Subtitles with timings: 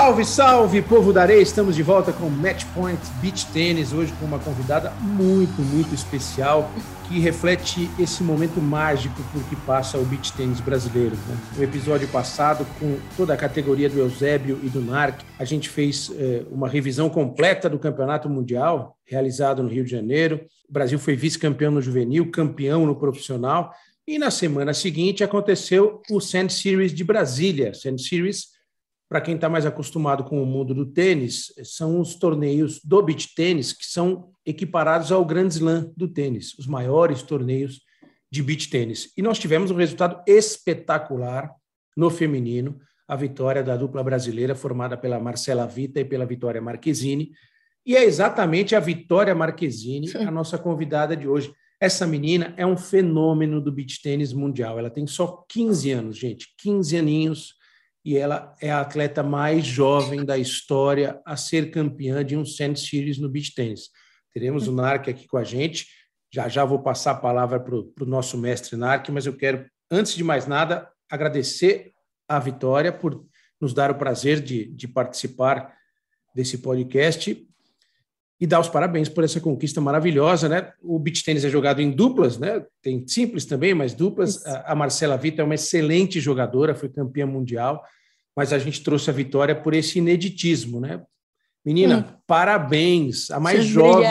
[0.00, 1.42] Salve, salve, povo da areia!
[1.42, 6.70] Estamos de volta com Match Point Beach Tennis, hoje com uma convidada muito, muito especial
[7.06, 11.14] que reflete esse momento mágico por que passa o beach tênis brasileiro.
[11.28, 11.36] Né?
[11.54, 16.10] No episódio passado, com toda a categoria do Eusébio e do NARC, a gente fez
[16.16, 20.40] eh, uma revisão completa do Campeonato Mundial, realizado no Rio de Janeiro.
[20.66, 23.70] O Brasil foi vice-campeão no juvenil, campeão no profissional,
[24.08, 27.74] e na semana seguinte aconteceu o Sand Series de Brasília.
[27.74, 28.58] Sand Series
[29.10, 33.34] para quem está mais acostumado com o mundo do tênis, são os torneios do beach
[33.34, 37.80] tênis que são equiparados ao Grand Slam do tênis, os maiores torneios
[38.30, 39.12] de beach tênis.
[39.16, 41.50] E nós tivemos um resultado espetacular
[41.96, 42.78] no feminino,
[43.08, 47.32] a vitória da dupla brasileira formada pela Marcela Vita e pela Vitória Marquezine.
[47.84, 51.52] E é exatamente a Vitória Marquezine a nossa convidada de hoje.
[51.80, 54.78] Essa menina é um fenômeno do beach tênis mundial.
[54.78, 57.59] Ela tem só 15 anos, gente, 15 aninhos
[58.04, 62.76] e ela é a atleta mais jovem da história a ser campeã de um Sand
[62.76, 63.90] Series no beach tennis.
[64.32, 65.86] Teremos o Narc aqui com a gente.
[66.32, 70.14] Já já vou passar a palavra para o nosso mestre Narc, mas eu quero, antes
[70.14, 71.92] de mais nada, agradecer
[72.28, 73.26] a Vitória por
[73.60, 75.76] nos dar o prazer de, de participar
[76.34, 77.49] desse podcast
[78.40, 80.72] e dar os parabéns por essa conquista maravilhosa, né?
[80.82, 82.64] O beach tênis é jogado em duplas, né?
[82.80, 84.44] Tem simples também, mas duplas.
[84.46, 87.84] A Marcela Vita é uma excelente jogadora, foi campeã mundial,
[88.34, 91.02] mas a gente trouxe a vitória por esse ineditismo, né?
[91.62, 92.20] Menina, hum.
[92.26, 93.30] parabéns!
[93.30, 94.08] A mais jovem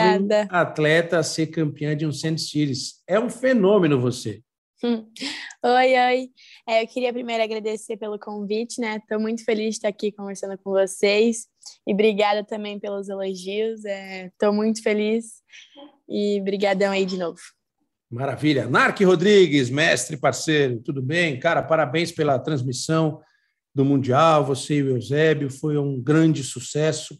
[0.48, 3.02] atleta a ser campeã de um Sand Series.
[3.08, 4.40] É um fenômeno você.
[4.84, 5.04] Hum.
[5.64, 6.28] Oi, oi.
[6.68, 8.98] É, eu queria primeiro agradecer pelo convite, né?
[8.98, 11.49] Estou muito feliz de estar aqui conversando com vocês
[11.86, 13.84] e obrigada também pelos elogios.
[13.84, 15.42] Estou é, muito feliz
[16.08, 17.38] e brigadão aí de novo.
[18.10, 18.66] Maravilha.
[18.66, 21.38] Narc Rodrigues, mestre, parceiro, tudo bem?
[21.38, 23.20] Cara, parabéns pela transmissão
[23.74, 24.44] do Mundial.
[24.44, 27.16] Você e o Eusébio, foi um grande sucesso.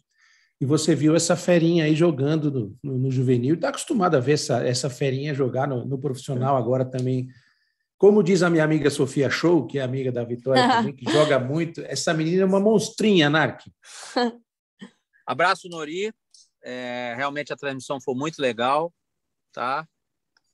[0.59, 3.55] E você viu essa ferinha aí jogando no, no, no juvenil.
[3.55, 7.27] Está acostumado a ver essa, essa ferinha jogar no, no profissional agora também
[8.01, 11.37] como diz a minha amiga Sofia Show, que é amiga da Vitória também, que joga
[11.39, 13.61] muito, essa menina é uma monstrinha, Narc.
[15.23, 16.11] Abraço, Nori.
[16.63, 18.91] É, realmente a transmissão foi muito legal,
[19.53, 19.87] tá?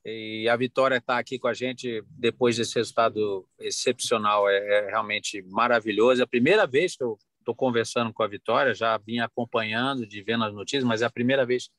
[0.03, 5.41] E a Vitória está aqui com a gente depois desse resultado excepcional, é, é realmente
[5.43, 6.19] maravilhoso.
[6.19, 10.21] É a primeira vez que eu estou conversando com a Vitória, já vim acompanhando, de
[10.21, 11.69] vendo as notícias, mas é a primeira vez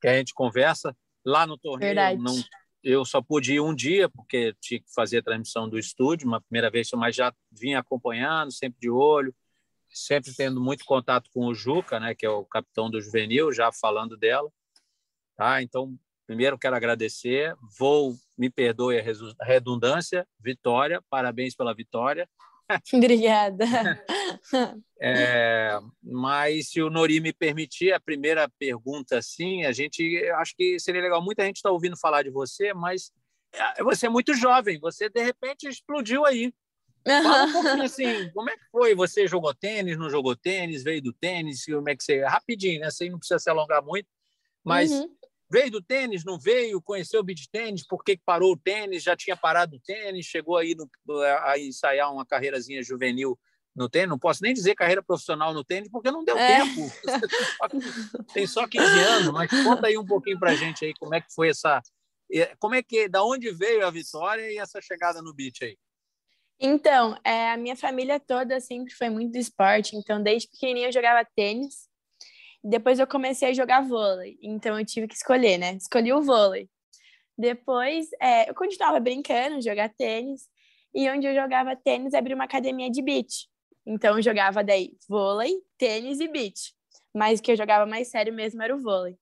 [0.00, 1.94] que a gente conversa lá no torneio.
[1.94, 2.20] Verdade.
[2.20, 2.34] Não
[2.86, 6.40] eu só pude ir um dia, porque tinha que fazer a transmissão do estúdio, uma
[6.40, 9.34] primeira vez, mas já vinha acompanhando, sempre de olho,
[9.90, 13.72] sempre tendo muito contato com o Juca, né, que é o capitão do juvenil, já
[13.72, 14.48] falando dela.
[15.36, 15.60] Tá?
[15.60, 15.98] Então,
[16.28, 22.28] primeiro quero agradecer, vou, me perdoe a redundância, vitória, parabéns pela vitória.
[22.92, 23.64] Obrigada.
[25.00, 30.78] É, mas se o Nori me permitir, a primeira pergunta, sim, a gente acho que
[30.80, 31.22] seria legal.
[31.22, 33.12] Muita gente está ouvindo falar de você, mas
[33.52, 36.52] é, você é muito jovem, você de repente explodiu aí.
[37.04, 38.94] Fala um pouquinho assim, como é que foi?
[38.96, 42.24] Você jogou tênis, não jogou tênis, veio do tênis, como é que você.
[42.24, 42.90] Rapidinho, né?
[42.90, 44.08] Você não precisa se alongar muito,
[44.64, 45.08] mas uhum.
[45.50, 49.16] Veio do tênis, não veio, conheceu o beat tênis, por que parou o tênis, já
[49.16, 50.88] tinha parado o tênis, chegou aí no,
[51.42, 53.38] a ensaiar uma carreirazinha juvenil
[53.74, 56.60] no tênis, não posso nem dizer carreira profissional no tênis, porque não deu é.
[56.60, 56.80] tempo.
[58.32, 61.20] tem só 15 anos, mas conta aí um pouquinho para a gente aí como é
[61.20, 61.82] que foi essa.
[62.58, 65.78] Como é que, da onde veio a vitória e essa chegada no beat aí?
[66.58, 70.92] Então, é, a minha família toda sempre foi muito do esporte, então desde pequenininha eu
[70.92, 71.86] jogava tênis.
[72.68, 75.74] Depois eu comecei a jogar vôlei, então eu tive que escolher, né?
[75.74, 76.68] Escolhi o vôlei.
[77.38, 80.48] Depois é, eu continuava brincando, jogar tênis,
[80.92, 83.46] e onde eu jogava tênis abri uma academia de beach.
[83.86, 86.74] Então eu jogava daí vôlei, tênis e beach.
[87.14, 89.16] Mas o que eu jogava mais sério mesmo era o vôlei.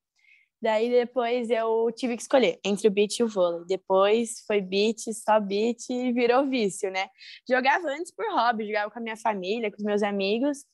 [0.65, 3.67] Daí depois eu tive que escolher entre o beach e o vôlei.
[3.67, 7.11] Depois foi beach, só beach e virou vício, né?
[7.47, 10.65] Jogava antes por hobby, jogava com a minha família, com os meus amigos.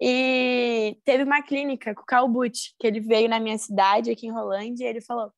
[0.00, 4.30] E teve uma clínica com o Calbut, que ele veio na minha cidade, aqui em
[4.30, 5.32] Rolândia, e ele falou: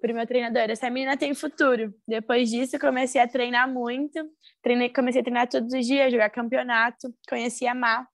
[0.00, 1.92] para o meu treinador, essa menina tem futuro.
[2.06, 4.16] Depois disso, comecei a treinar muito,
[4.62, 8.06] treinei, comecei a treinar todos os dias, jogar campeonato, conheci a Má,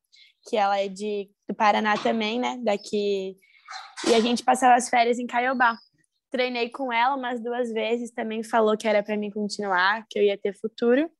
[0.48, 3.36] que ela é de, do Paraná também, né, daqui,
[4.08, 5.76] e a gente passava as férias em Caiobá.
[6.30, 10.22] Treinei com ela umas duas vezes, também falou que era para mim continuar, que eu
[10.22, 11.10] ia ter futuro.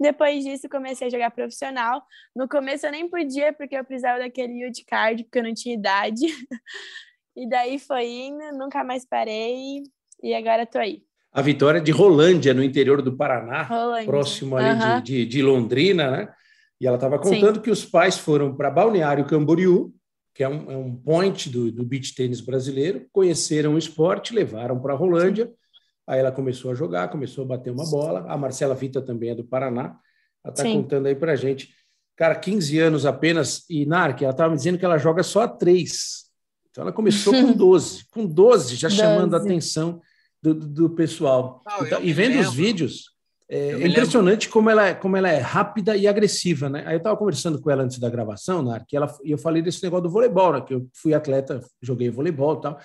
[0.00, 2.02] Depois disso, comecei a jogar profissional.
[2.34, 5.74] No começo eu nem podia, porque eu precisava daquele yield card, porque eu não tinha
[5.74, 6.26] idade.
[7.36, 9.82] e daí foi indo, nunca mais parei
[10.22, 11.02] e agora tô aí.
[11.32, 14.06] A vitória de Rolândia, no interior do Paraná, Rolândia.
[14.06, 15.00] próximo ali uhum.
[15.00, 16.34] de, de, de, Londrina, né?
[16.80, 17.62] E ela estava contando Sim.
[17.62, 19.92] que os pais foram para Balneário Camboriú,
[20.34, 24.80] que é um, é um point do, do beach tênis brasileiro, conheceram o esporte, levaram
[24.80, 25.46] para Rolândia.
[25.46, 25.64] Sim
[26.06, 28.24] Aí ela começou a jogar, começou a bater uma bola.
[28.28, 29.96] A Marcela Vita também é do Paraná.
[30.44, 31.74] Ela está contando aí para a gente.
[32.14, 33.64] Cara, 15 anos apenas.
[33.70, 36.24] E, Narc, ela estava me dizendo que ela joga só a três.
[36.70, 38.06] Então ela começou com 12.
[38.10, 39.00] Com 12, já 12.
[39.00, 40.00] chamando a atenção
[40.42, 41.62] do, do pessoal.
[41.66, 42.48] Não, então, e vendo lembro.
[42.48, 43.04] os vídeos,
[43.48, 46.82] é, é impressionante como ela, é, como ela é rápida e agressiva, né?
[46.86, 49.62] Aí eu estava conversando com ela antes da gravação, Narc, e, ela, e eu falei
[49.62, 50.60] desse negócio do voleibol, né?
[50.62, 52.80] Que eu fui atleta, joguei voleibol e tal.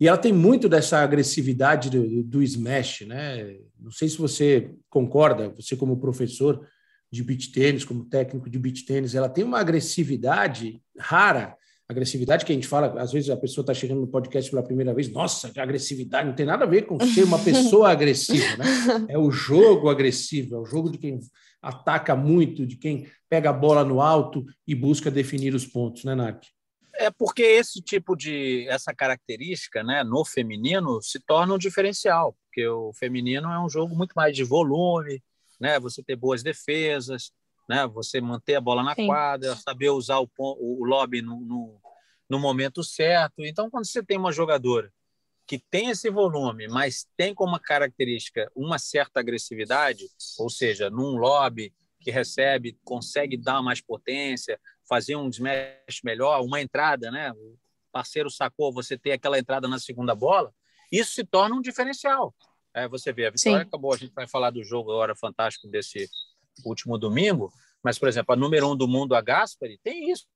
[0.00, 3.56] E ela tem muito dessa agressividade do, do smash, né?
[3.78, 6.66] Não sei se você concorda, você como professor
[7.10, 11.56] de beach tênis, como técnico de beach tênis, ela tem uma agressividade rara,
[11.88, 14.94] agressividade que a gente fala, às vezes a pessoa está chegando no podcast pela primeira
[14.94, 18.64] vez, nossa, que agressividade, não tem nada a ver com ser uma pessoa agressiva, né?
[19.08, 21.20] É o jogo agressivo, é o jogo de quem
[21.60, 26.14] ataca muito, de quem pega a bola no alto e busca definir os pontos, né,
[26.14, 26.46] Nark?
[26.96, 32.66] É porque esse tipo de essa característica, né, no feminino se torna um diferencial, porque
[32.66, 35.22] o feminino é um jogo muito mais de volume,
[35.60, 37.32] né, você ter boas defesas,
[37.68, 39.06] né, você manter a bola na Sim.
[39.06, 41.80] quadra, saber usar o, o lobby no, no,
[42.28, 43.44] no momento certo.
[43.44, 44.92] Então, quando você tem uma jogadora
[45.46, 50.06] que tem esse volume, mas tem como característica uma certa agressividade,
[50.38, 56.60] ou seja, num lobby que recebe, consegue dar mais potência, fazer um smash melhor, uma
[56.60, 57.32] entrada, né?
[57.32, 57.58] O
[57.92, 60.52] parceiro sacou, você ter aquela entrada na segunda bola,
[60.90, 62.34] isso se torna um diferencial.
[62.74, 63.68] É, você vê, a vitória Sim.
[63.68, 66.08] acabou, a gente vai falar do jogo agora fantástico desse
[66.64, 67.52] último domingo,
[67.82, 70.26] mas, por exemplo, a número um do mundo, a Gaspari, tem isso.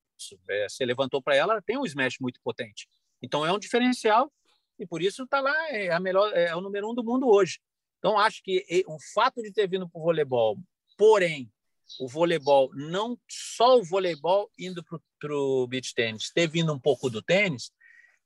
[0.50, 2.88] É, você levantou para ela, tem um smash muito potente.
[3.22, 4.32] Então, é um diferencial
[4.78, 7.58] e por isso está lá, é, a melhor, é o número um do mundo hoje.
[7.98, 10.58] Então, acho que o fato de ter vindo para o voleibol,
[10.96, 11.50] porém,
[11.98, 14.84] o voleibol, não só o voleibol indo
[15.18, 17.72] para o beach tênis, ter vindo um pouco do tênis,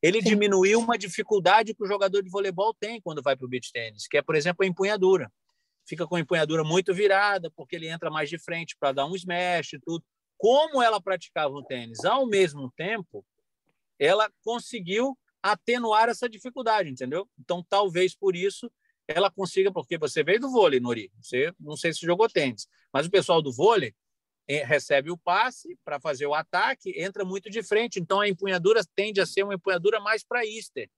[0.02, 0.30] ele Sim.
[0.30, 4.06] diminuiu uma dificuldade que o jogador de voleibol tem quando vai para o beach tênis,
[4.08, 5.32] que é, por exemplo, a empunhadura.
[5.86, 9.16] Fica com a empunhadura muito virada, porque ele entra mais de frente para dar um
[9.16, 10.04] smash e tudo.
[10.36, 13.24] Como ela praticava o tênis ao mesmo tempo,
[13.98, 17.28] ela conseguiu atenuar essa dificuldade, entendeu?
[17.38, 18.70] Então, talvez por isso
[19.08, 23.06] ela consiga, porque você veio do vôlei, Nori, você não sei se jogou tênis, mas
[23.06, 23.94] o pessoal do vôlei
[24.48, 28.80] eh, recebe o passe para fazer o ataque, entra muito de frente, então a empunhadura
[28.94, 30.88] tende a ser uma empunhadura mais para Easter.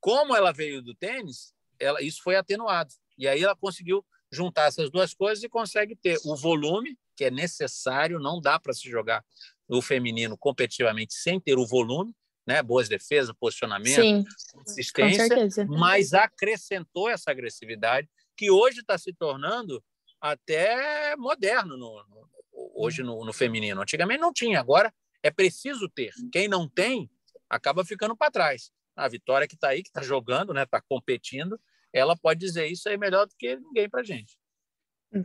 [0.00, 2.92] Como ela veio do tênis, ela, isso foi atenuado.
[3.18, 7.30] E aí ela conseguiu juntar essas duas coisas e consegue ter o volume, que é
[7.30, 9.24] necessário, não dá para se jogar
[9.68, 12.14] o feminino competitivamente sem ter o volume,
[12.46, 12.62] né?
[12.62, 19.82] boas defesas, posicionamento, Sim, consistência, mas acrescentou essa agressividade que hoje está se tornando
[20.20, 22.28] até moderno no, no
[22.74, 23.80] hoje no, no, feminino.
[23.80, 24.92] Antigamente não tinha, agora
[25.22, 26.12] é preciso ter.
[26.32, 27.10] Quem não tem
[27.48, 28.70] acaba ficando para trás.
[28.96, 31.60] A Vitória que está aí, que está jogando, né, está competindo,
[31.92, 34.36] ela pode dizer isso aí melhor do que ninguém para gente.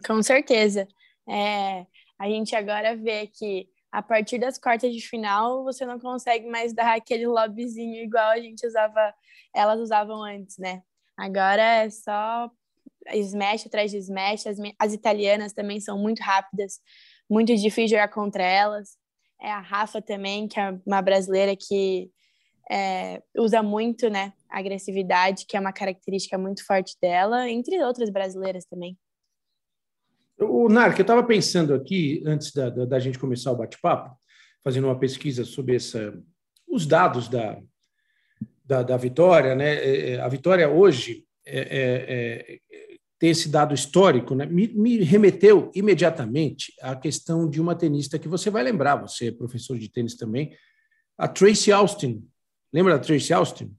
[0.05, 0.87] Com certeza.
[1.29, 1.85] É,
[2.17, 6.73] a gente agora vê que a partir das quartas de final, você não consegue mais
[6.73, 9.13] dar aquele lobbyzinho igual a gente usava,
[9.53, 10.81] elas usavam antes, né?
[11.15, 12.49] Agora é só
[13.13, 14.47] smash atrás de smash.
[14.47, 16.79] As, as italianas também são muito rápidas,
[17.29, 18.97] muito difícil jogar contra elas.
[19.39, 22.09] É a Rafa também, que é uma brasileira que
[22.71, 28.65] é, usa muito, né, agressividade, que é uma característica muito forte dela, entre outras brasileiras
[28.65, 28.97] também.
[30.39, 34.15] O Narc, eu estava pensando aqui, antes da, da, da gente começar o bate-papo,
[34.63, 36.13] fazendo uma pesquisa sobre essa,
[36.67, 37.59] os dados da,
[38.63, 39.55] da, da Vitória.
[39.55, 39.75] Né?
[39.75, 42.59] É, é, a Vitória hoje é, é, é,
[43.19, 44.45] tem esse dado histórico, né?
[44.45, 49.31] me, me, remeteu imediatamente à questão de uma tenista que você vai lembrar, você é
[49.31, 50.55] professor de tênis também,
[51.17, 52.27] a Tracy Austin.
[52.71, 53.73] Lembra da Tracy Austin?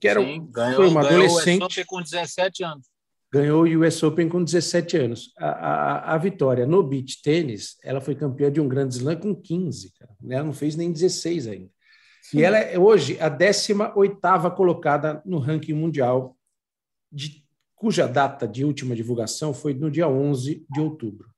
[0.00, 1.84] Que era Sim, ganhou, foi uma ganhou adolescente.
[1.84, 2.86] com 17 anos
[3.32, 5.32] ganhou o US Open com 17 anos.
[5.38, 9.34] A, a, a Vitória no beach tênis, ela foi campeã de um grande slam com
[9.34, 10.12] 15, cara.
[10.28, 11.70] Ela não fez nem 16 ainda.
[12.22, 12.38] Sim.
[12.38, 16.36] E ela é hoje a 18ª colocada no ranking mundial,
[17.12, 21.28] de, cuja data de última divulgação foi no dia 11 de outubro.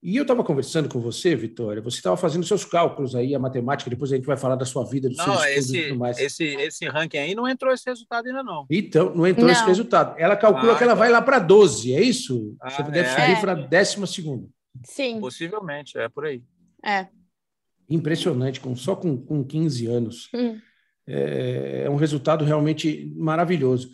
[0.00, 3.90] E eu estava conversando com você, Vitória, você estava fazendo seus cálculos aí, a matemática,
[3.90, 5.98] depois a gente vai falar da sua vida, do não, seu estudo esse, e tudo
[5.98, 6.18] mais.
[6.18, 8.64] Esse, esse ranking aí não entrou esse resultado ainda não.
[8.70, 9.52] Então, não entrou não.
[9.52, 10.14] esse resultado.
[10.16, 11.00] Ela calcula ah, que ela então.
[11.00, 12.56] vai lá para 12, é isso?
[12.60, 13.26] Ah, você deve é.
[13.26, 14.46] subir para décima segunda.
[14.84, 15.18] Sim.
[15.18, 16.44] Possivelmente, é por aí.
[16.84, 17.08] É.
[17.90, 20.28] Impressionante, com, só com, com 15 anos.
[20.32, 20.60] Hum.
[21.08, 23.90] É, é um resultado realmente maravilhoso.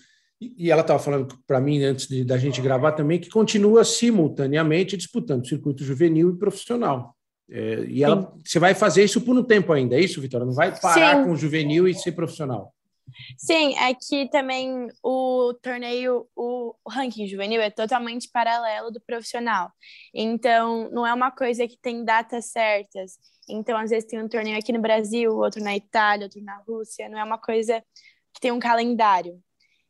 [0.57, 4.97] E ela estava falando para mim, antes de, da gente gravar também, que continua simultaneamente
[4.97, 7.15] disputando circuito juvenil e profissional.
[7.51, 10.47] É, e ela, você vai fazer isso por um tempo ainda, é isso, Vitória?
[10.47, 11.25] Não vai parar Sim.
[11.25, 12.73] com o juvenil e ser profissional.
[13.37, 19.71] Sim, é que também o torneio, o ranking juvenil é totalmente paralelo do profissional.
[20.13, 23.19] Então, não é uma coisa que tem datas certas.
[23.49, 27.09] Então, às vezes tem um torneio aqui no Brasil, outro na Itália, outro na Rússia.
[27.09, 27.83] Não é uma coisa
[28.33, 29.39] que tem um calendário.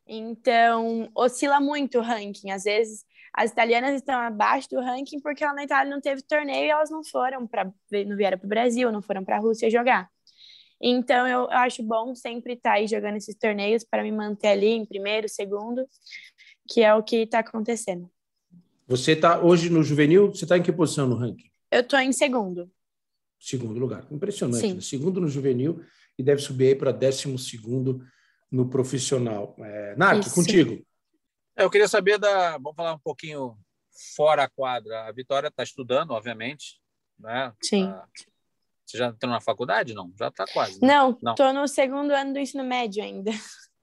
[0.07, 2.51] Então, oscila muito o ranking.
[2.51, 6.65] Às vezes, as italianas estão abaixo do ranking porque lá na Itália não teve torneio
[6.65, 7.65] e elas não foram para
[8.05, 10.09] não vieram para o Brasil, não foram para a Rússia jogar.
[10.81, 14.67] Então, eu, acho bom sempre estar tá aí jogando esses torneios para me manter ali
[14.67, 15.87] em primeiro, segundo,
[16.69, 18.09] que é o que está acontecendo.
[18.87, 20.27] Você está hoje no juvenil?
[20.27, 21.49] Você está em que posição no ranking?
[21.71, 22.69] Eu estou em segundo.
[23.39, 24.05] Segundo lugar.
[24.11, 24.73] Impressionante.
[24.73, 24.81] Né?
[24.81, 25.81] Segundo no juvenil
[26.17, 28.01] e deve subir aí para décimo segundo
[28.51, 29.55] no profissional.
[29.59, 30.85] É, Narc, contigo.
[31.55, 32.53] É, eu queria saber da.
[32.53, 33.57] Vamos falar um pouquinho
[34.15, 35.07] fora a quadra.
[35.07, 36.79] A Vitória está estudando, obviamente.
[37.17, 37.53] Né?
[37.61, 37.85] Sim.
[37.85, 38.07] Ah,
[38.85, 39.93] você já entrou na faculdade?
[39.93, 40.81] Não, já está quase.
[40.81, 40.87] Né?
[40.87, 43.31] Não, estou no segundo ano do ensino médio ainda.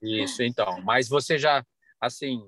[0.01, 0.81] Isso, então.
[0.81, 1.65] Mas você já,
[1.99, 2.41] assim,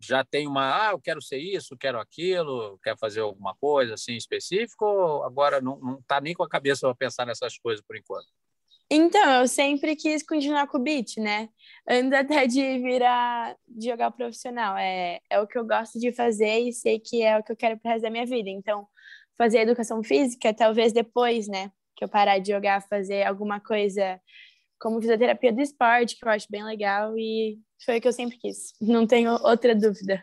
[0.00, 4.16] já tem uma, ah, eu quero ser isso, quero aquilo, quer fazer alguma coisa assim
[4.16, 8.26] específico, ou agora não está nem com a cabeça para pensar nessas coisas por enquanto?
[8.92, 11.48] Então, eu sempre quis continuar com o beat, né?
[11.88, 14.76] Antes até de virar de jogar profissional.
[14.76, 17.56] É, é o que eu gosto de fazer e sei que é o que eu
[17.56, 18.50] quero para resto da minha vida.
[18.50, 18.88] Então,
[19.38, 21.70] fazer educação física, talvez depois, né?
[21.94, 24.20] Que eu parar de jogar, fazer alguma coisa
[24.80, 28.38] como fisioterapia do esporte, que eu acho bem legal e foi o que eu sempre
[28.38, 28.72] quis.
[28.80, 30.20] Não tenho outra dúvida.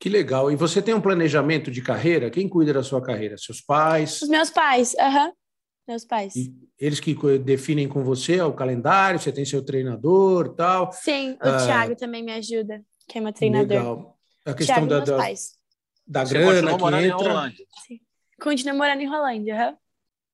[0.00, 0.50] Que legal.
[0.50, 2.30] E você tem um planejamento de carreira?
[2.30, 3.36] Quem cuida da sua carreira?
[3.36, 4.22] Seus pais?
[4.22, 5.26] Os meus pais, aham.
[5.26, 5.41] Uhum.
[5.86, 6.34] Meus pais.
[6.36, 10.92] E eles que definem com você o calendário, você tem seu treinador tal.
[10.92, 13.78] Sim, o ah, Thiago também me ajuda, que é meu treinador.
[13.78, 14.18] Legal.
[14.44, 15.34] A questão Thiago da, da,
[16.06, 17.02] da grana que entra.
[17.02, 17.66] Em Rolândia.
[17.86, 18.00] Sim.
[18.40, 19.68] Continuo morando em Rolândia.
[19.70, 19.76] Uhum.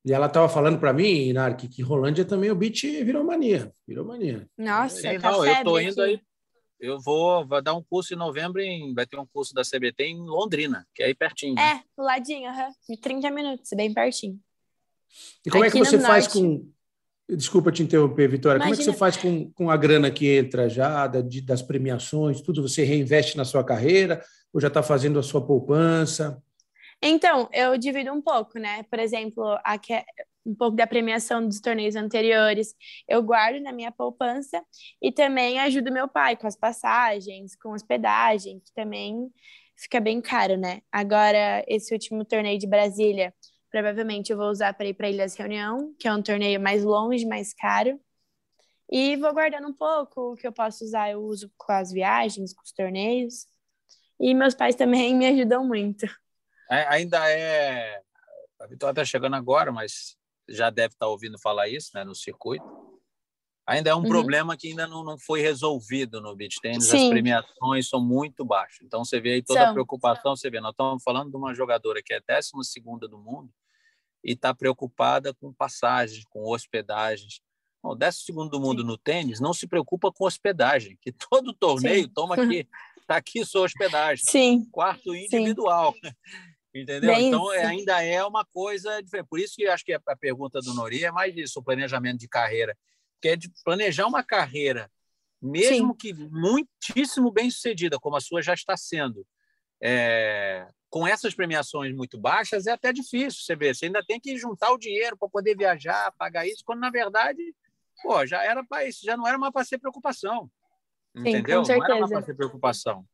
[0.05, 3.71] E ela estava falando para mim, Nark, que Rolândia também o beat virou mania.
[3.87, 4.49] Virou mania.
[4.57, 6.13] Nossa, tá não, eu tô indo aqui.
[6.13, 6.21] aí.
[6.81, 10.05] Eu vou, vai dar um curso em novembro, em, vai ter um curso da CBT
[10.05, 11.59] em Londrina, que é aí pertinho.
[11.59, 12.73] É, do ladinho, uhum.
[12.89, 14.39] de 30 minutos, bem pertinho.
[15.45, 16.39] E como Aqui é que você faz norte.
[16.39, 16.71] com.
[17.31, 18.59] Desculpa te interromper, Vitória.
[18.59, 18.77] Imagina...
[18.77, 21.61] Como é que você faz com, com a grana que entra já, da, de, das
[21.61, 22.63] premiações, tudo?
[22.63, 26.43] Você reinveste na sua carreira ou já está fazendo a sua poupança?
[27.03, 28.83] Então, eu divido um pouco, né?
[28.85, 29.93] Por exemplo, aqui,
[30.45, 32.75] um pouco da premiação dos torneios anteriores,
[33.07, 34.63] eu guardo na minha poupança
[35.01, 39.31] e também ajudo meu pai com as passagens, com hospedagem, que também
[39.77, 40.81] fica bem caro, né?
[40.91, 43.33] Agora, esse último torneio de Brasília,
[43.71, 47.27] Provavelmente eu vou usar para ir para Ilhas Reunião, que é um torneio mais longe,
[47.27, 48.01] mais caro.
[48.91, 52.55] E vou guardando um pouco o que eu posso usar, eu uso com as viagens,
[52.55, 53.47] com os torneios.
[54.19, 56.07] E meus pais também me ajudam muito.
[56.71, 58.01] É, ainda é.
[58.61, 60.17] A Vitória está chegando agora, mas
[60.49, 62.88] já deve estar tá ouvindo falar isso né, no circuito.
[63.69, 64.09] Ainda é um uhum.
[64.09, 66.91] problema que ainda não, não foi resolvido no beach tennis.
[66.91, 68.81] As premiações são muito baixas.
[68.83, 69.69] Então você vê aí toda são.
[69.69, 70.35] a preocupação.
[70.35, 73.53] Você vê, nós estamos falando de uma jogadora que é 12 do mundo
[74.25, 77.43] e está preocupada com passagens, com hospedagens.
[77.83, 78.87] O 12 do mundo Sim.
[78.87, 82.13] no tênis não se preocupa com hospedagem, que todo torneio Sim.
[82.15, 82.67] toma aqui,
[82.99, 84.25] está aqui sua hospedagem.
[84.25, 84.65] Sim.
[84.73, 85.93] Quarto individual.
[85.93, 86.11] Sim.
[86.75, 87.15] Entendeu?
[87.15, 89.29] Bem então, é, ainda é uma coisa diferente.
[89.29, 92.29] Por isso que acho que a pergunta do Nori é mais isso, o planejamento de
[92.29, 92.75] carreira,
[93.21, 94.91] que é de planejar uma carreira,
[95.41, 95.95] mesmo Sim.
[95.95, 99.27] que muitíssimo bem sucedida, como a sua já está sendo,
[99.81, 103.75] é, com essas premiações muito baixas, é até difícil você ver.
[103.75, 107.43] Você ainda tem que juntar o dinheiro para poder viajar, pagar isso, quando na verdade,
[108.03, 110.51] pô, já era para isso, já não era mais para ser preocupação.
[111.17, 111.63] Sim, entendeu?
[111.63, 113.05] Não era mais para ser preocupação.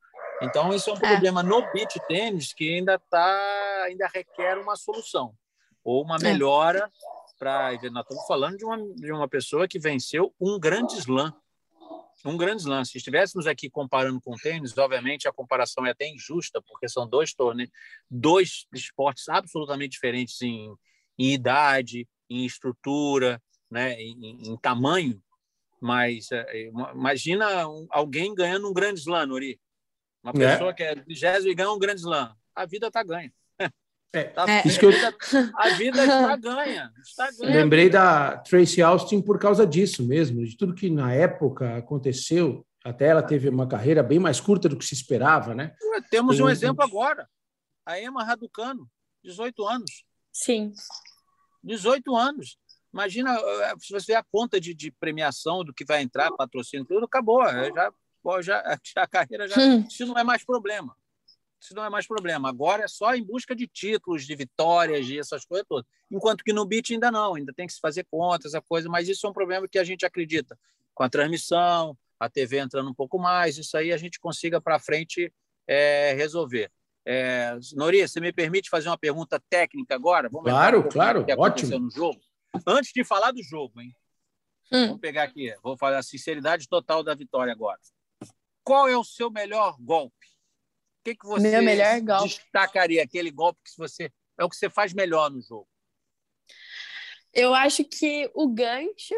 [0.43, 1.01] Então, isso é um é.
[1.01, 5.35] problema no beach tênis que ainda tá, ainda requer uma solução
[5.83, 6.23] ou uma é.
[6.23, 7.24] melhora é.
[7.39, 7.73] Para.
[7.91, 11.33] Nós estamos falando de uma, de uma pessoa que venceu um grande slam.
[12.25, 12.85] Um grande slam.
[12.85, 17.07] Se estivéssemos aqui comparando com o tênis, obviamente a comparação é até injusta, porque são
[17.09, 17.71] dois torneios,
[18.11, 20.73] dois esportes absolutamente diferentes em,
[21.19, 25.23] em idade, em estrutura, né, em, em tamanho.
[25.81, 27.47] Mas é, imagina
[27.91, 29.61] alguém ganhando um grande slam, Nori.
[30.23, 30.53] Uma é.
[30.53, 30.73] pessoa é.
[30.73, 32.35] que é vigésimo e ganha um grande slam.
[32.55, 33.31] A vida está ganha.
[34.15, 34.63] É, tá, é.
[34.65, 34.93] Isso que eu...
[35.57, 37.57] A vida está ganha, está ganha.
[37.57, 42.65] Lembrei da Tracy Austin por causa disso mesmo, de tudo que na época aconteceu.
[42.85, 45.75] Até ela teve uma carreira bem mais curta do que se esperava, né?
[46.11, 47.29] Temos Tem um exemplo agora.
[47.85, 48.89] A Emma Raducano,
[49.25, 50.05] 18 anos.
[50.33, 50.73] Sim.
[51.65, 52.57] 18 anos.
[52.93, 56.87] Imagina eh, se você vê a conta de, de, premiação do que vai entrar, patrocínio,
[56.87, 57.43] tudo, acabou.
[58.43, 58.63] Já,
[58.95, 59.61] já, a carreira já.
[59.61, 59.85] Hum.
[59.89, 60.95] Isso não é mais problema
[61.65, 62.49] isso não é mais problema.
[62.49, 65.87] Agora é só em busca de títulos, de vitórias, de essas coisas todas.
[66.11, 69.09] Enquanto que no beat ainda não, ainda tem que se fazer contas, essa coisa, mas
[69.09, 70.59] isso é um problema que a gente acredita.
[70.95, 74.79] Com a transmissão, a TV entrando um pouco mais, isso aí a gente consiga para
[74.79, 75.33] frente
[75.67, 76.71] é, resolver.
[77.07, 80.29] É, Nori, você me permite fazer uma pergunta técnica agora?
[80.29, 81.79] Vamos claro, um claro, ótimo.
[81.79, 82.21] No jogo?
[82.67, 83.95] Antes de falar do jogo, hein?
[84.71, 84.87] Hum.
[84.87, 87.79] Vamos pegar aqui, vou falar a sinceridade total da vitória agora.
[88.63, 90.34] Qual é o seu melhor golpe?
[91.05, 92.29] Que, que você Meu melhor golpe.
[92.29, 93.03] destacaria?
[93.03, 95.69] Aquele golpe que você é o que você faz melhor no jogo?
[97.33, 99.15] Eu acho que o gancho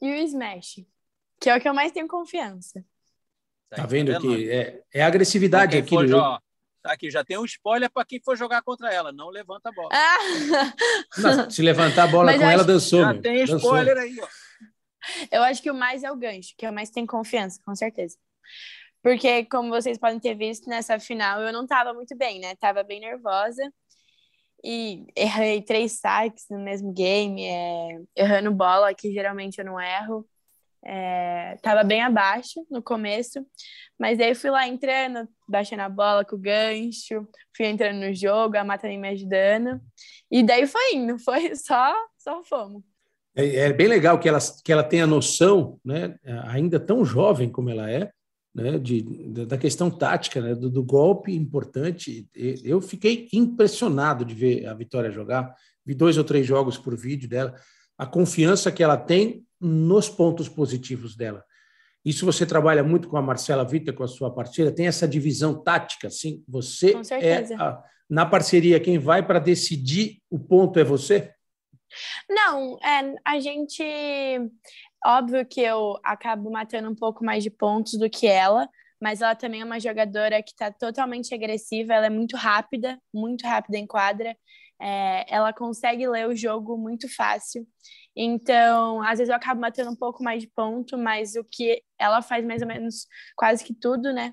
[0.00, 0.86] e o smash,
[1.40, 2.84] que é o que eu mais tenho confiança.
[3.68, 6.40] Tá, tá vendo que é, é agressividade aqui no jogo.
[6.82, 9.10] Tá aqui, já tem um spoiler para quem for jogar contra ela.
[9.10, 9.88] Não levanta a bola.
[9.92, 10.18] Ah.
[11.18, 13.00] Não, se levantar a bola Mas com ela, dançou.
[13.00, 13.56] Já tem dançou.
[13.56, 14.28] spoiler aí, ó.
[15.32, 18.16] Eu acho que o mais é o gancho, que eu mais tenho confiança, com certeza.
[19.06, 22.56] Porque, como vocês podem ter visto nessa final, eu não estava muito bem, né?
[22.56, 23.62] Tava bem nervosa
[24.64, 30.28] e errei três saques no mesmo game, é, errando bola, que geralmente eu não erro.
[30.84, 33.46] É, tava bem abaixo no começo,
[33.96, 38.56] mas aí fui lá entrando, baixando a bola com o gancho, fui entrando no jogo,
[38.56, 39.80] a Mata me ajudando,
[40.28, 42.82] e daí foi indo, foi só, só fomos.
[43.36, 46.16] É, é, bem legal que ela, que ela tenha noção, né,
[46.48, 48.10] ainda tão jovem como ela é,
[48.56, 49.02] né, de,
[49.44, 52.26] da questão tática, né, do, do, golpe importante.
[52.34, 55.54] Eu fiquei impressionado de ver a Vitória jogar.
[55.84, 57.54] Vi dois ou três jogos por vídeo dela.
[57.98, 61.44] A confiança que ela tem nos pontos positivos dela.
[62.02, 65.62] Isso você trabalha muito com a Marcela Vita, com a sua parceira, tem essa divisão
[65.62, 71.32] tática, assim, você é a, na parceria quem vai para decidir o ponto é você?
[72.30, 73.82] Não, é, a gente
[75.08, 78.68] Óbvio que eu acabo matando um pouco mais de pontos do que ela,
[79.00, 83.46] mas ela também é uma jogadora que está totalmente agressiva, ela é muito rápida, muito
[83.46, 84.36] rápida em quadra,
[84.80, 87.64] é, ela consegue ler o jogo muito fácil.
[88.16, 92.20] Então, às vezes eu acabo matando um pouco mais de ponto, mas o que ela
[92.20, 94.32] faz mais ou menos quase que tudo, né?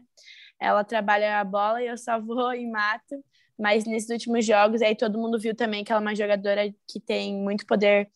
[0.59, 3.23] Ela trabalha a bola e eu só vou e mato.
[3.59, 6.99] Mas nesses últimos jogos, aí todo mundo viu também que ela é uma jogadora que
[6.99, 8.12] tem muito poder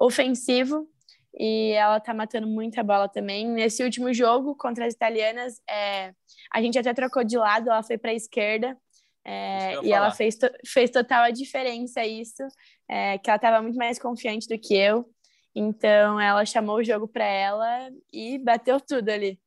[0.00, 0.91] ofensivo
[1.38, 3.48] e ela tá matando muita bola também.
[3.48, 6.12] Nesse último jogo contra as italianas, é,
[6.52, 8.76] a gente até trocou de lado, ela foi para a esquerda.
[9.24, 9.96] É, e falar.
[9.96, 12.42] ela fez, fez total a diferença isso,
[12.88, 15.08] é, que ela estava muito mais confiante do que eu.
[15.54, 19.38] Então ela chamou o jogo para ela e bateu tudo ali.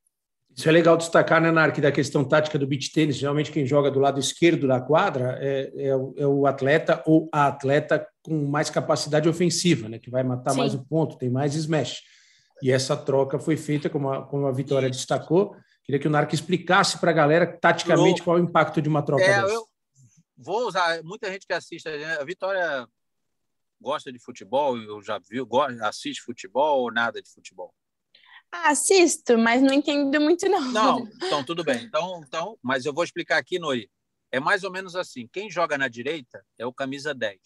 [0.56, 3.18] Isso é legal destacar, né, Nark, da questão tática do beach tênis.
[3.18, 7.28] Geralmente quem joga do lado esquerdo da quadra é, é, o, é o atleta ou
[7.32, 10.60] a atleta com mais capacidade ofensiva, né, que vai matar Sim.
[10.60, 12.02] mais o ponto, tem mais smash.
[12.62, 15.58] E essa troca foi feita, como a, como a Vitória destacou.
[15.84, 19.04] Queria que o Nark explicasse para a galera, taticamente, qual é o impacto de uma
[19.04, 19.54] troca é, dessa.
[19.54, 19.68] Eu
[20.38, 22.88] vou usar, muita gente que assiste, a Vitória
[23.82, 25.48] gosta de futebol, eu já viu,
[25.82, 27.74] assiste futebol ou nada de futebol?
[28.52, 30.72] Ah, assisto, mas não entendo muito, não.
[30.72, 31.84] Não, então tudo bem.
[31.84, 33.90] Então, então, mas eu vou explicar aqui, Nori.
[34.32, 37.40] É mais ou menos assim: quem joga na direita é o camisa 10.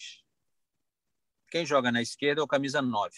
[1.50, 3.12] Quem joga na esquerda é o camisa 9.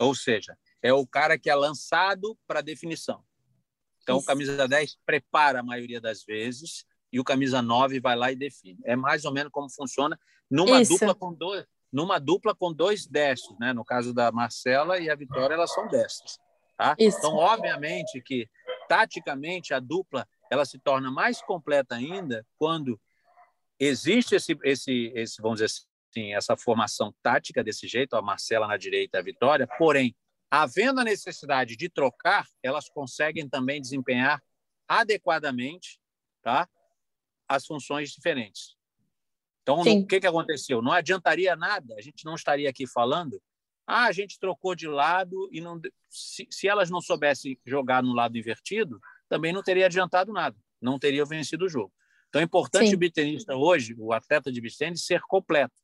[0.00, 3.24] Ou seja, é o cara que é lançado para definição.
[4.02, 4.24] Então, Isso.
[4.24, 8.36] o camisa 10 prepara a maioria das vezes e o camisa 9 vai lá e
[8.36, 8.80] define.
[8.84, 10.18] É mais ou menos como funciona
[10.50, 10.92] numa Isso.
[10.92, 13.72] dupla com dois, numa dupla com dois destros, né?
[13.72, 16.38] No caso da Marcela e a Vitória, elas são destros,
[16.76, 16.96] tá?
[16.98, 18.48] Então, obviamente que
[18.88, 23.00] taticamente a dupla ela se torna mais completa ainda quando
[23.78, 25.72] existe esse esse esse vamos dizer
[26.10, 30.14] assim, essa formação tática desse jeito, a Marcela na direita a Vitória, porém,
[30.50, 34.42] havendo a necessidade de trocar, elas conseguem também desempenhar
[34.86, 35.98] adequadamente,
[36.42, 36.68] tá?
[37.48, 38.76] As funções diferentes.
[39.62, 40.82] Então, o que, que aconteceu?
[40.82, 43.40] Não adiantaria nada, a gente não estaria aqui falando,
[43.86, 45.80] ah, a gente trocou de lado e não.
[46.08, 50.98] Se, se elas não soubessem jogar no lado invertido, também não teria adiantado nada, não
[50.98, 51.92] teria vencido o jogo.
[52.28, 52.94] Então, é importante Sim.
[52.94, 55.74] o bitenista hoje, o atleta de bitenista, ser completo.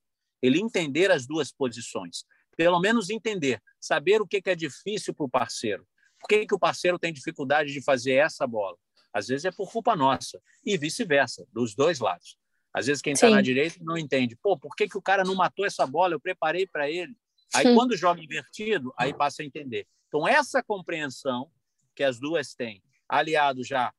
[0.41, 2.25] Ele entender as duas posições.
[2.57, 5.87] Pelo menos entender, saber o que, que é difícil para o parceiro.
[6.19, 8.77] Por que, que o parceiro tem dificuldade de fazer essa bola?
[9.13, 12.37] Às vezes é por culpa nossa, e vice-versa, dos dois lados.
[12.79, 14.37] Às vezes quem está na direita não entende.
[14.37, 16.15] Pô, por que, que o cara não matou essa bola?
[16.15, 17.17] Eu preparei para ele.
[17.55, 17.75] Aí Sim.
[17.75, 19.87] quando joga invertido, aí passa a entender.
[20.07, 21.51] Então essa compreensão
[21.95, 23.93] que as duas têm, aliado já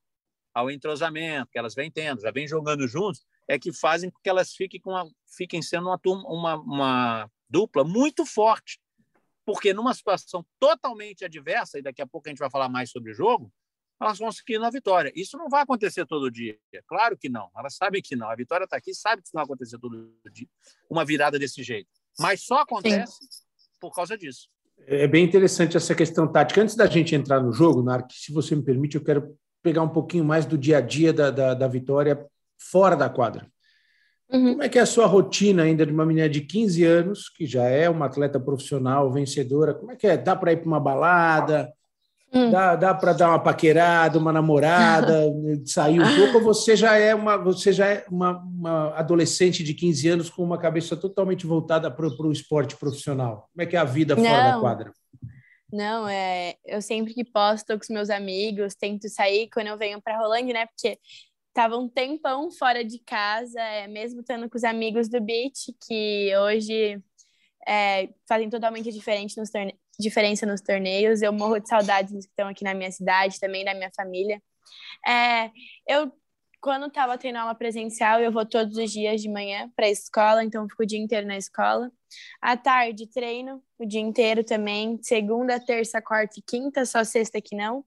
[0.53, 4.29] ao entrosamento que elas vêm tendo, já vêm jogando juntos, é que fazem com que
[4.29, 8.79] elas fiquem, com uma, fiquem sendo uma, turma, uma, uma dupla muito forte.
[9.45, 13.11] Porque numa situação totalmente adversa, e daqui a pouco a gente vai falar mais sobre
[13.11, 13.51] o jogo,
[13.99, 15.11] elas vão conseguir a vitória.
[15.15, 16.57] Isso não vai acontecer todo dia.
[16.87, 17.49] Claro que não.
[17.57, 18.29] Elas sabem que não.
[18.29, 20.47] A vitória está aqui, sabe que isso não vai acontecer todo dia.
[20.89, 21.89] Uma virada desse jeito.
[22.17, 23.43] Mas só acontece Sim.
[23.79, 24.47] por causa disso.
[24.87, 26.61] É bem interessante essa questão tática.
[26.61, 29.89] Antes da gente entrar no jogo, Narc, se você me permite, eu quero pegar um
[29.89, 32.25] pouquinho mais do dia a dia da, da, da vitória
[32.57, 33.45] fora da quadra.
[34.31, 34.51] Uhum.
[34.51, 37.45] Como é que é a sua rotina ainda de uma menina de 15 anos, que
[37.45, 39.73] já é uma atleta profissional, vencedora?
[39.73, 40.15] Como é que é?
[40.15, 41.73] Dá para ir para uma balada?
[42.31, 42.51] Hum.
[42.51, 45.23] Dá, dá para dar uma paquerada, uma namorada,
[45.65, 49.73] sair um pouco, ou você já é uma, você já é uma, uma adolescente de
[49.73, 53.49] 15 anos com uma cabeça totalmente voltada para o esporte profissional?
[53.51, 54.51] Como é que é a vida fora Não.
[54.51, 54.93] da quadra?
[55.71, 60.01] Não, é, eu sempre que posso, com os meus amigos, tento sair quando eu venho
[60.01, 60.65] para Rolândia, né?
[60.65, 60.97] Porque
[61.53, 66.31] tava um tempão fora de casa, é, mesmo estando com os amigos do beach, que
[66.37, 66.99] hoje
[67.67, 71.21] é, fazem totalmente diferente nos torne diferença nos torneios.
[71.21, 74.41] Eu morro de saudades dos que estão aqui na minha cidade, também da minha família.
[75.07, 75.51] É,
[75.87, 76.11] eu
[76.61, 80.43] quando estava tendo aula presencial, eu vou todos os dias de manhã para a escola,
[80.43, 81.91] então fico o dia inteiro na escola.
[82.41, 87.55] À tarde, treino o dia inteiro também, segunda, terça, quarta e quinta, só sexta que
[87.55, 87.85] não.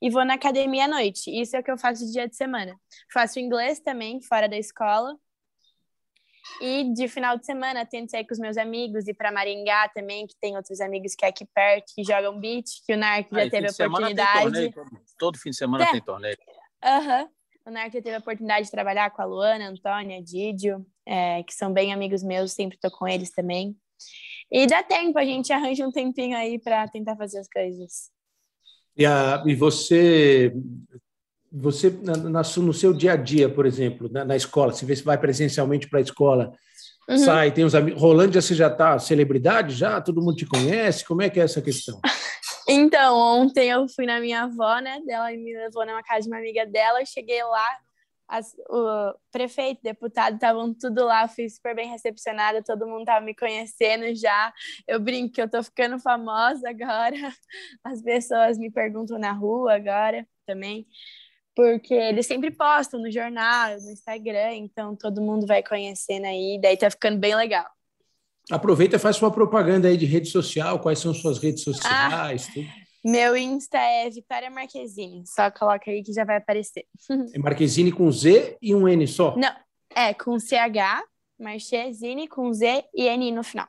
[0.00, 1.30] E vou na academia à noite.
[1.30, 2.76] Isso é o que eu faço dia de semana.
[3.12, 5.16] Faço inglês também, fora da escola.
[6.60, 10.26] E de final de semana tento sair com os meus amigos e para Maringá também,
[10.26, 13.48] que tem outros amigos que é aqui perto, que jogam beach, que o Narco já
[13.48, 14.42] teve a oportunidade.
[14.42, 14.72] Torneio,
[15.18, 15.90] todo fim de semana é.
[15.92, 16.36] tem torneio.
[16.84, 17.22] Aham.
[17.22, 17.28] Uhum.
[17.66, 20.86] O Narco já teve a oportunidade de trabalhar com a Luana, a Antônia, a Didio,
[21.06, 23.76] é, que são bem amigos meus, sempre estou com eles também.
[24.50, 28.10] E dá tempo, a gente arranja um tempinho aí para tentar fazer as coisas.
[28.96, 30.52] E, a, e você,
[31.50, 35.02] você na, na, no seu dia a dia, por exemplo, na, na escola, se você
[35.02, 36.52] vai presencialmente para a escola,
[37.08, 37.18] uhum.
[37.18, 38.00] sai, tem os amigos.
[38.00, 40.00] Rolândia, você já está celebridade já?
[40.00, 41.04] Todo mundo te conhece?
[41.04, 42.00] Como é que é essa questão?
[42.70, 45.00] Então, ontem eu fui na minha avó, né?
[45.08, 47.00] Ela me levou numa casa de uma amiga dela.
[47.00, 47.78] Eu cheguei lá,
[48.28, 51.26] as, o prefeito, deputado estavam tudo lá.
[51.26, 54.52] Fui super bem recepcionada, todo mundo tava me conhecendo já.
[54.86, 57.16] Eu brinco que eu tô ficando famosa agora.
[57.82, 60.86] As pessoas me perguntam na rua agora também,
[61.58, 66.56] porque eles sempre postam no jornal, no Instagram, então todo mundo vai conhecendo aí.
[66.62, 67.66] Daí tá ficando bem legal.
[68.48, 72.52] Aproveita e faz sua propaganda aí de rede social, quais são suas redes sociais, ah,
[72.54, 72.68] tudo.
[73.04, 76.84] Meu Insta é Vitória Marquezine, só coloca aí que já vai aparecer.
[77.34, 79.36] É Marquezine com Z e um N só?
[79.36, 79.52] Não,
[79.92, 81.02] é com CH,
[81.40, 83.66] Marquezine com Z e N no final.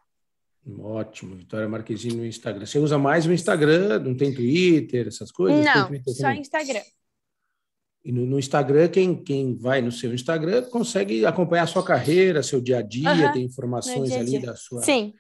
[0.80, 2.68] Ótimo, Vitória Marquezine no Instagram.
[2.68, 5.66] Você usa mais o Instagram, não tem Twitter, essas coisas?
[5.66, 6.84] Não, só Instagram.
[8.04, 12.42] E no, no, Instagram, quem, quem vai no seu Instagram consegue acompanhar a sua carreira,
[12.42, 13.32] seu dia a dia, uhum.
[13.34, 14.38] tem informações dia -dia.
[14.38, 14.82] ali da sua.
[14.82, 15.14] Sim.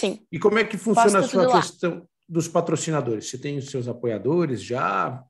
[0.00, 0.26] Sim.
[0.32, 2.02] E como é que funciona Posto a sua questão lá.
[2.28, 3.28] dos patrocinadores?
[3.28, 5.22] Você tem os seus apoiadores já?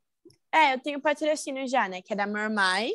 [0.53, 2.03] É, eu tenho patrocínio já, né?
[2.03, 2.90] Que é da Mormai,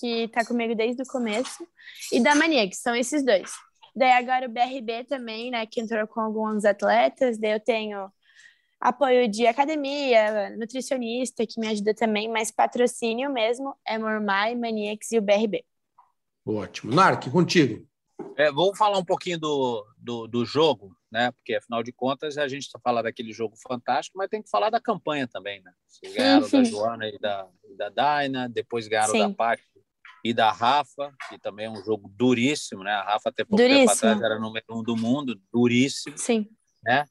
[0.00, 1.64] que tá comigo desde o começo,
[2.12, 3.50] e da Mania, que são esses dois.
[3.94, 5.66] Daí agora o BRB também, né?
[5.66, 7.38] Que entrou com alguns atletas.
[7.38, 8.10] Daí eu tenho
[8.80, 15.18] apoio de academia, nutricionista, que me ajuda também, mas patrocínio mesmo é Mormai, Maniex e
[15.18, 15.64] o BRB.
[16.46, 16.94] Ótimo.
[16.94, 17.86] Narc, contigo.
[18.36, 21.30] É, vou falar um pouquinho do, do, do, jogo, né?
[21.32, 24.70] Porque, afinal de contas, a gente está falando daquele jogo fantástico, mas tem que falar
[24.70, 25.72] da campanha também, né?
[25.86, 29.28] Vocês ganharam da Joana e da, e da Daina, depois ganharam Sim.
[29.28, 29.62] da Paty
[30.22, 32.92] e da Rafa, que também é um jogo duríssimo, né?
[32.92, 33.88] A Rafa até pouco duríssimo.
[33.88, 36.16] tempo atrás era número um do mundo, duríssimo.
[36.18, 36.46] Sim.
[36.84, 37.06] Né?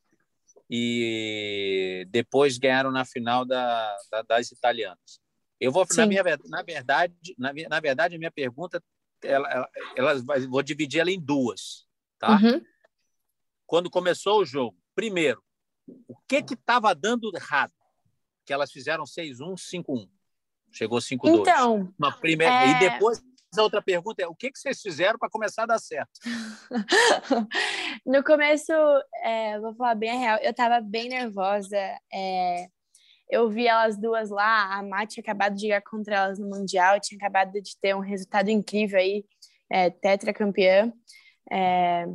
[0.70, 5.20] E depois ganharam na final da, da, das italianas.
[5.60, 8.82] Eu vou na minha na verdade na, na verdade a minha pergunta
[9.24, 11.86] ela, ela, ela vou dividir ela em duas,
[12.18, 12.38] tá?
[12.38, 12.62] Uhum.
[13.66, 15.44] Quando começou o jogo, primeiro,
[16.08, 17.74] o que que estava dando errado?
[18.46, 20.10] Que elas fizeram 6-1, 5-1.
[20.72, 21.42] Chegou 5-2.
[21.42, 22.70] Então, uma primeira é...
[22.70, 23.22] e depois
[23.58, 26.12] a outra pergunta é: o que, que vocês fizeram para começar a dar certo?
[28.06, 28.72] no começo,
[29.24, 31.78] é, vou falar bem a real, eu estava bem nervosa.
[32.14, 32.68] É,
[33.30, 37.00] eu vi elas duas lá, a Má tinha acabado de jogar contra elas no Mundial,
[37.00, 39.24] tinha acabado de ter um resultado incrível aí,
[39.72, 40.92] é, tetracampeã
[41.52, 42.06] é,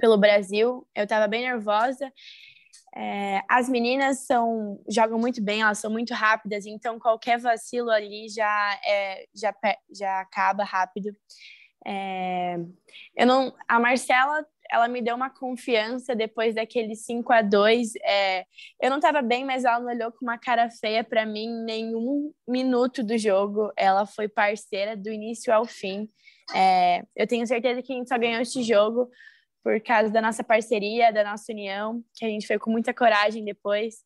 [0.00, 0.86] pelo Brasil.
[0.94, 2.12] Eu estava bem nervosa.
[2.96, 8.28] É, as meninas são jogam muito bem, elas são muito rápidas, então qualquer vacilo ali
[8.28, 9.52] já é, já,
[9.92, 11.10] já acaba rápido.
[11.86, 12.56] É,
[13.16, 18.46] eu não, a Marcela, ela me deu uma confiança depois daquele 5 a 2 é,
[18.80, 22.32] Eu não estava bem, mas ela não olhou com uma cara feia para mim nenhum
[22.48, 23.72] minuto do jogo.
[23.76, 26.08] Ela foi parceira do início ao fim.
[26.54, 29.10] É, eu tenho certeza que a gente só ganhou este jogo
[29.64, 33.42] por causa da nossa parceria, da nossa união, que a gente foi com muita coragem
[33.42, 33.96] depois.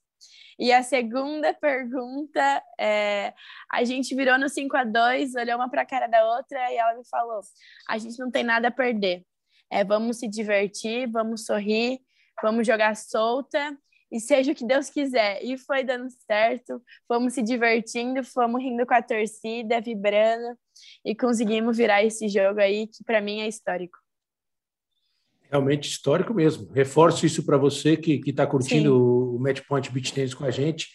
[0.57, 3.35] E a segunda pergunta, é,
[3.71, 6.77] a gente virou no 5 a 2 olhou uma para a cara da outra e
[6.77, 7.41] ela me falou:
[7.89, 9.25] a gente não tem nada a perder.
[9.71, 12.01] É, vamos se divertir, vamos sorrir,
[12.43, 13.77] vamos jogar solta
[14.11, 15.45] e seja o que Deus quiser.
[15.45, 20.57] E foi dando certo, fomos se divertindo, fomos rindo com a torcida, vibrando
[21.05, 23.99] e conseguimos virar esse jogo aí que para mim é histórico.
[25.51, 26.71] Realmente histórico mesmo.
[26.73, 29.37] Reforço isso para você que está curtindo Sim.
[29.37, 30.89] o Match Point Beach Tennis com a gente.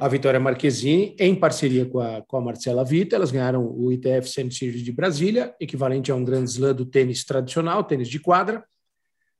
[0.00, 4.28] A Vitória Marquezine, em parceria com a, com a Marcela Vita, elas ganharam o ITF
[4.28, 8.64] Sand Series de Brasília, equivalente a um grande slam do tênis tradicional, tênis de quadra.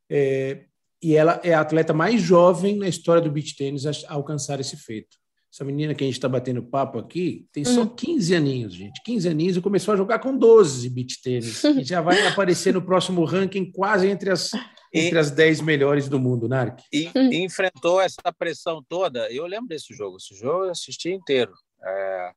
[0.08, 0.64] É,
[1.02, 4.76] e ela é a atleta mais jovem na história do beach tênis a alcançar esse
[4.76, 5.16] feito.
[5.54, 8.36] Essa menina que a gente está batendo papo aqui tem só 15 hum.
[8.36, 9.00] aninhos, gente.
[9.04, 11.62] 15 aninhos e começou a jogar com 12 beat tênis.
[11.78, 14.50] e já vai aparecer no próximo ranking quase entre as,
[14.92, 16.80] entre as 10 melhores do mundo, Narc.
[16.92, 19.30] E, e, enfrentou essa pressão toda.
[19.30, 20.16] Eu lembro desse jogo.
[20.16, 21.54] Esse jogo eu assisti inteiro.
[21.84, 22.32] É...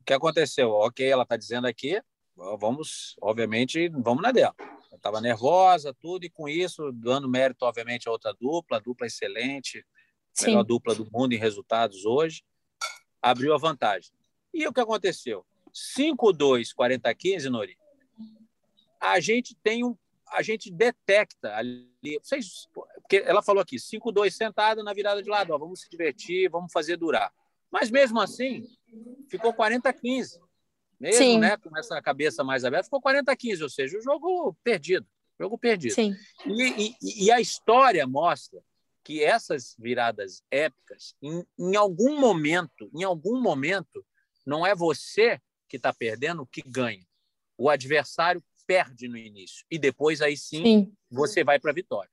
[0.00, 0.70] O que aconteceu?
[0.70, 2.00] Ok, ela está dizendo aqui,
[2.58, 4.54] vamos, obviamente, vamos na dela.
[4.90, 9.84] Estava nervosa, tudo, e com isso, dando mérito, obviamente, a outra dupla, a dupla excelente.
[10.46, 12.42] Melhor dupla do mundo em resultados hoje,
[13.20, 14.12] abriu a vantagem.
[14.52, 15.44] E o que aconteceu?
[15.72, 17.76] 5-2, 40-15, Nori.
[19.00, 19.96] A gente tem um.
[20.30, 21.88] A gente detecta ali.
[22.22, 26.50] Vocês, porque ela falou aqui, 5-2 sentada na virada de lado, ó, vamos se divertir,
[26.50, 27.32] vamos fazer durar.
[27.70, 28.66] Mas mesmo assim,
[29.30, 30.38] ficou 40-15.
[31.00, 31.38] Mesmo Sim.
[31.38, 35.06] né, com essa cabeça mais aberta, ficou 40-15, ou seja, o jogo perdido.
[35.40, 35.94] Jogo perdido.
[35.94, 36.14] Sim.
[36.44, 38.60] E, e, e a história mostra
[39.08, 44.04] que essas viradas épicas, em, em algum momento, em algum momento,
[44.44, 47.06] não é você que está perdendo que ganha.
[47.56, 50.92] O adversário perde no início e depois aí sim, sim.
[51.10, 52.10] você vai para a vitória.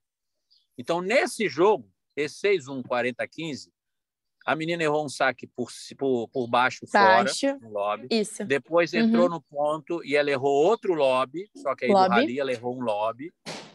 [0.78, 3.68] Então, nesse jogo, esse 6-1, 40-15,
[4.46, 8.08] a menina errou um saque por, por, por baixo, baixo, fora, no lobby.
[8.10, 8.46] Isso.
[8.46, 9.32] Depois entrou uhum.
[9.32, 12.08] no ponto e ela errou outro lobby, só que aí lobby.
[12.08, 13.34] do rally ela errou um lobby.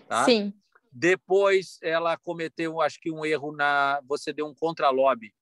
[0.09, 0.25] Tá?
[0.25, 0.55] Sim.
[0.93, 4.01] Depois ela cometeu, acho que um erro na.
[4.07, 5.33] Você deu um contra-lobby.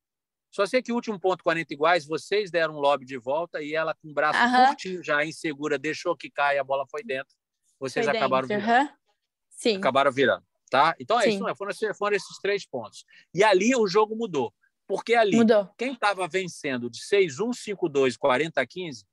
[0.51, 3.75] Só sei que o último ponto 40 iguais, vocês deram um lobby de volta e
[3.75, 4.67] ela com o braço uhum.
[4.67, 7.35] curtinho, já insegura, deixou que caia, a bola foi dentro.
[7.79, 8.67] Vocês foi acabaram dentro.
[8.67, 8.89] virando.
[8.89, 8.97] Uhum.
[9.51, 9.77] Sim.
[9.77, 10.45] Acabaram virando.
[10.71, 10.95] Tá?
[10.99, 11.31] Então é Sim.
[11.31, 11.55] isso, não é?
[11.55, 13.05] foram, foram esses três pontos.
[13.35, 14.53] E ali o jogo mudou.
[14.87, 15.69] Porque ali, mudou.
[15.77, 19.05] quem estava vencendo de 6-1, 5-2, 40-15,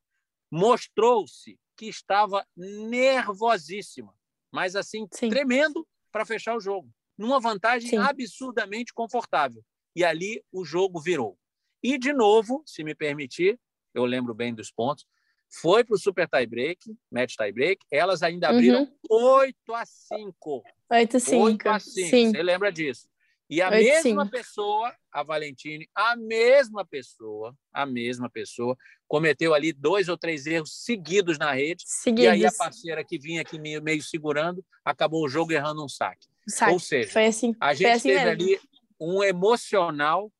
[0.49, 4.13] mostrou-se que estava nervosíssima.
[4.51, 5.29] Mas assim, Sim.
[5.29, 7.97] tremendo para fechar o jogo, numa vantagem Sim.
[7.97, 9.61] absurdamente confortável.
[9.93, 11.37] E ali o jogo virou.
[11.83, 13.59] E, de novo, se me permitir,
[13.93, 15.05] eu lembro bem dos pontos,
[15.51, 16.79] foi para o super tie break,
[17.11, 19.35] match tie break, elas ainda abriram uhum.
[19.41, 20.63] 8 a 5.
[20.89, 21.43] 8 a 5.
[21.43, 22.09] 8 a 5.
[22.09, 22.31] Sim.
[22.31, 23.09] Você lembra disso?
[23.49, 24.31] E a 8, mesma 5.
[24.31, 28.75] pessoa, a Valentine, a mesma pessoa, a mesma pessoa,
[29.07, 31.83] cometeu ali dois ou três erros seguidos na rede.
[31.85, 32.25] Seguidos.
[32.25, 35.89] E aí a parceira que vinha aqui meio, meio segurando acabou o jogo errando um
[35.89, 36.27] saque.
[36.47, 36.71] saque.
[36.71, 38.31] Ou seja, foi assim, a gente assim teve mesmo.
[38.31, 38.59] ali
[38.99, 40.31] um emocional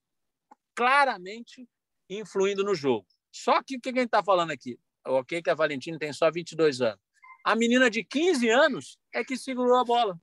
[0.76, 1.68] claramente
[2.10, 3.06] influindo no jogo.
[3.32, 4.80] Só que o que a gente está falando aqui?
[5.06, 7.00] Ok, que a Valentina tem só 22 anos.
[7.44, 10.20] A menina de 15 anos é que segurou a bola.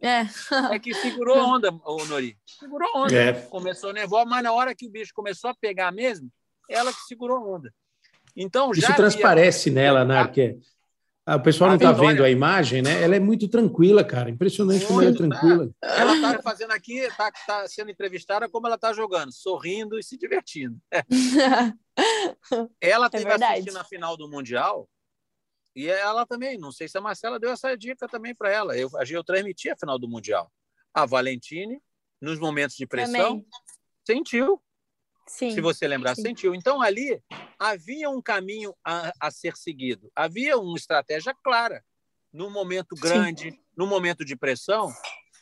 [0.00, 0.26] É.
[0.72, 2.36] é que segurou onda, o Nori.
[2.46, 3.14] Segurou onda.
[3.14, 3.32] É.
[3.32, 6.30] Começou nervosa, mas na hora que o bicho começou a pegar mesmo,
[6.68, 7.72] ela que segurou onda.
[8.36, 9.82] Então, Isso transparece havia...
[9.82, 10.24] nela, né?
[10.24, 10.58] Porque
[11.26, 13.02] o pessoal não está vendo a imagem, né?
[13.02, 14.28] Ela é muito tranquila, cara.
[14.28, 15.70] Impressionante muito, como ela é tranquila.
[15.80, 15.88] Tá.
[15.96, 20.18] Ela está fazendo aqui, está tá sendo entrevistada como ela está jogando, sorrindo e se
[20.18, 20.76] divertindo.
[22.78, 24.86] ela teve é assistindo a final do Mundial
[25.74, 28.76] e ela também, não sei se a Marcela deu essa dica também para ela.
[28.76, 30.50] Eu, eu transmiti a final do Mundial.
[30.92, 31.82] A Valentine,
[32.20, 33.46] nos momentos de pressão, também.
[34.06, 34.62] sentiu.
[35.26, 36.22] Sim, se você lembrar, sim.
[36.22, 36.54] sentiu.
[36.54, 37.20] Então, ali
[37.58, 41.82] havia um caminho a, a, ser seguido, havia uma estratégia clara.
[42.32, 43.58] No momento grande, sim.
[43.76, 44.92] no momento de pressão,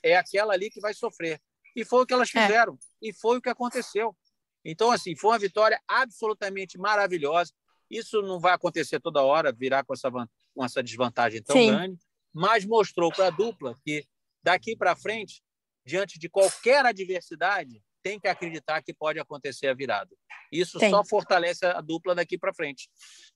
[0.03, 1.40] é aquela ali que vai sofrer.
[1.75, 2.42] E foi o que elas é.
[2.42, 3.09] fizeram, é.
[3.09, 4.16] e foi o que aconteceu.
[4.64, 7.53] Então, assim, foi uma vitória absolutamente maravilhosa.
[7.92, 11.98] Isso não vai acontecer toda hora, virar com essa, com essa desvantagem tão grande,
[12.33, 14.07] mas mostrou para a dupla que
[14.42, 15.42] daqui para frente,
[15.85, 20.11] diante de qualquer adversidade, tem que acreditar que pode acontecer a virada.
[20.50, 20.90] Isso tem.
[20.90, 22.88] só fortalece a dupla daqui para frente.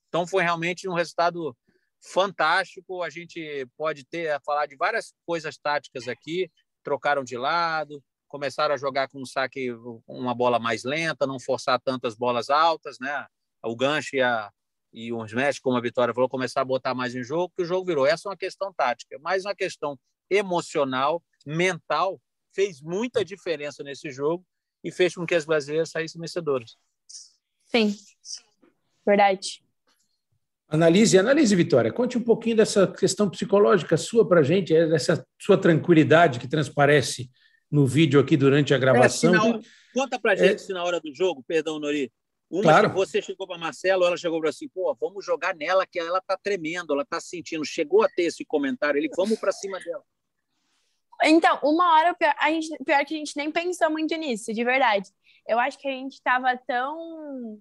[0.09, 1.55] Então foi realmente um resultado
[2.01, 3.03] fantástico.
[3.03, 6.51] A gente pode ter falar de várias coisas táticas aqui.
[6.83, 9.71] Trocaram de lado, começaram a jogar com um saque,
[10.07, 13.27] uma bola mais lenta, não forçar tantas bolas altas, né?
[13.67, 14.51] O gancho e, a,
[14.93, 17.67] e os matches, como a Vitória falou, começar a botar mais em jogo, que o
[17.67, 18.07] jogo virou.
[18.07, 19.99] Essa é uma questão tática, mais uma questão
[20.31, 22.21] emocional, mental,
[22.55, 24.45] fez muita diferença nesse jogo
[24.83, 26.77] e fez com que as brasileiras saíssem vencedoras.
[27.67, 27.95] Sim,
[29.05, 29.63] verdade.
[30.69, 31.93] Analise, analise, Vitória.
[31.93, 36.49] Conte um pouquinho dessa questão psicológica sua para a gente, é dessa sua tranquilidade que
[36.49, 37.31] transparece
[37.71, 39.35] no vídeo aqui durante a gravação.
[39.35, 39.61] É, hora,
[39.95, 40.59] conta para a gente é...
[40.59, 42.13] se na hora do jogo, perdão, Nori,
[42.51, 42.93] uma claro.
[42.93, 46.37] você chegou para Marcelo, ela chegou para assim, pô, vamos jogar nela que ela tá
[46.37, 47.65] tremendo, ela tá sentindo.
[47.65, 50.05] Chegou a ter esse comentário, ele, vamos para cima dela.
[51.25, 54.63] Então, uma hora, pior, a gente, pior que a gente nem pensou muito nisso, de
[54.63, 55.11] verdade.
[55.47, 57.61] Eu acho que a gente estava tão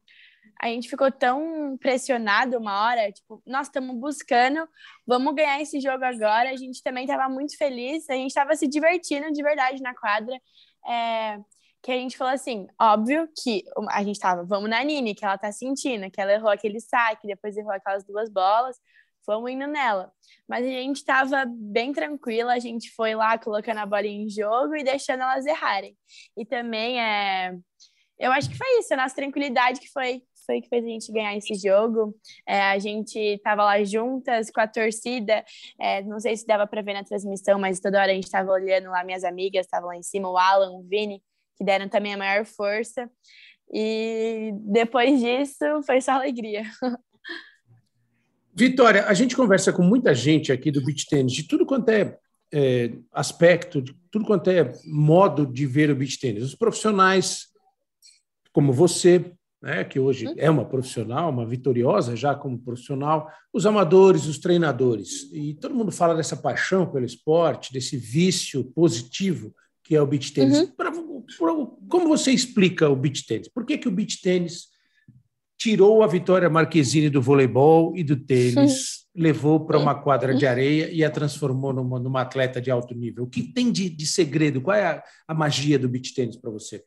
[0.61, 4.67] a gente ficou tão pressionado uma hora, tipo, nós estamos buscando,
[5.05, 6.49] vamos ganhar esse jogo agora.
[6.49, 10.39] A gente também estava muito feliz, a gente estava se divertindo de verdade na quadra.
[10.87, 11.39] É,
[11.85, 15.37] que a gente falou assim, óbvio que a gente estava, vamos na Nini, que ela
[15.37, 18.75] tá sentindo, que ela errou aquele saque, depois errou aquelas duas bolas,
[19.25, 20.11] vamos indo nela.
[20.47, 24.75] Mas a gente estava bem tranquila, a gente foi lá colocando a bola em jogo
[24.75, 25.95] e deixando elas errarem.
[26.35, 27.55] E também é.
[28.17, 31.11] Eu acho que foi isso, a nossa tranquilidade que foi foi que fez a gente
[31.11, 32.15] ganhar esse jogo.
[32.47, 35.43] É, a gente estava lá juntas com a torcida,
[35.79, 38.51] é, não sei se dava para ver na transmissão, mas toda hora a gente estava
[38.51, 41.21] olhando lá, minhas amigas estavam lá em cima, o Alan, o Vini,
[41.55, 43.09] que deram também a maior força.
[43.71, 46.63] E depois disso foi só alegria.
[48.53, 52.17] Vitória, a gente conversa com muita gente aqui do beach tennis, de tudo quanto é,
[52.53, 56.43] é aspecto, de tudo quanto é modo de ver o beach tennis.
[56.43, 57.47] Os profissionais,
[58.53, 60.35] como você, né, que hoje uhum.
[60.37, 65.29] é uma profissional, uma vitoriosa já como profissional, os amadores, os treinadores.
[65.33, 69.53] E todo mundo fala dessa paixão pelo esporte, desse vício positivo
[69.85, 70.59] que é o beach tênis.
[70.59, 70.67] Uhum.
[70.67, 70.91] Pra,
[71.89, 73.47] como você explica o beach tênis?
[73.47, 74.67] Por que, que o beach tênis
[75.57, 80.89] tirou a Vitória Marquezine do voleibol e do tênis, levou para uma quadra de areia
[80.91, 83.23] e a transformou numa, numa atleta de alto nível?
[83.23, 84.61] O que tem de, de segredo?
[84.61, 86.83] Qual é a, a magia do beach tênis para você?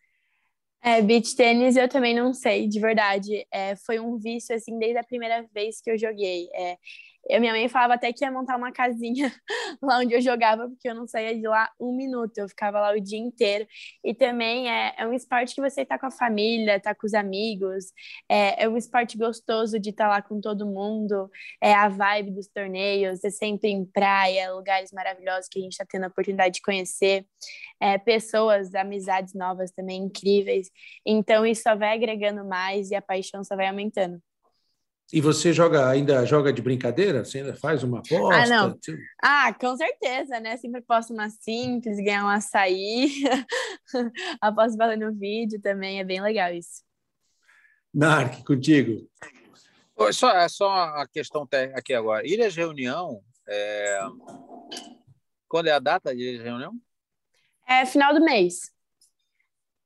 [0.82, 3.46] É, beach tênis eu também não sei, de verdade.
[3.52, 6.48] É, foi um vício, assim, desde a primeira vez que eu joguei.
[6.54, 6.76] É,
[7.28, 9.30] eu, minha mãe falava até que ia montar uma casinha
[9.82, 12.92] lá onde eu jogava, porque eu não saía de lá um minuto, eu ficava lá
[12.92, 13.66] o dia inteiro.
[14.02, 17.14] E também é, é um esporte que você tá com a família, tá com os
[17.14, 17.92] amigos,
[18.28, 21.30] é, é um esporte gostoso de estar tá lá com todo mundo,
[21.62, 25.84] é a vibe dos torneios, é sempre em praia, lugares maravilhosos que a gente está
[25.86, 27.26] tendo a oportunidade de conhecer,
[27.80, 30.70] é, pessoas, amizades novas também incríveis.
[31.06, 34.20] Então isso só vai agregando mais e a paixão só vai aumentando.
[35.10, 37.24] E você joga ainda joga de brincadeira?
[37.24, 38.42] Você ainda faz uma aposta?
[38.42, 38.78] Ah, não.
[39.22, 40.56] Ah, com certeza, né?
[40.58, 43.22] Sempre posto uma simples, ganhar um açaí.
[44.40, 46.82] Aposto valendo vídeo também, é bem legal isso.
[47.92, 49.08] Narc, contigo.
[50.12, 52.26] Só, é só a questão aqui agora.
[52.26, 54.00] Ilhas Reunião, é...
[55.48, 56.74] quando é a data de Ilhas Reunião?
[57.66, 58.70] É final do mês.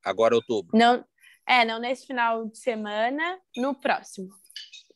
[0.03, 0.77] Agora outubro.
[0.77, 1.03] Não,
[1.47, 4.42] é, não nesse final de semana, no próximo.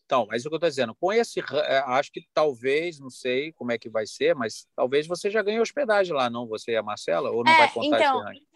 [0.08, 3.52] Então, mas o que eu estou dizendo, com esse, é, acho que talvez, não sei
[3.52, 6.48] como é que vai ser, mas talvez você já ganhe hospedagem lá, não?
[6.48, 7.30] Você e a Marcela?
[7.30, 8.48] Ou não é, vai contar então, esse ranking?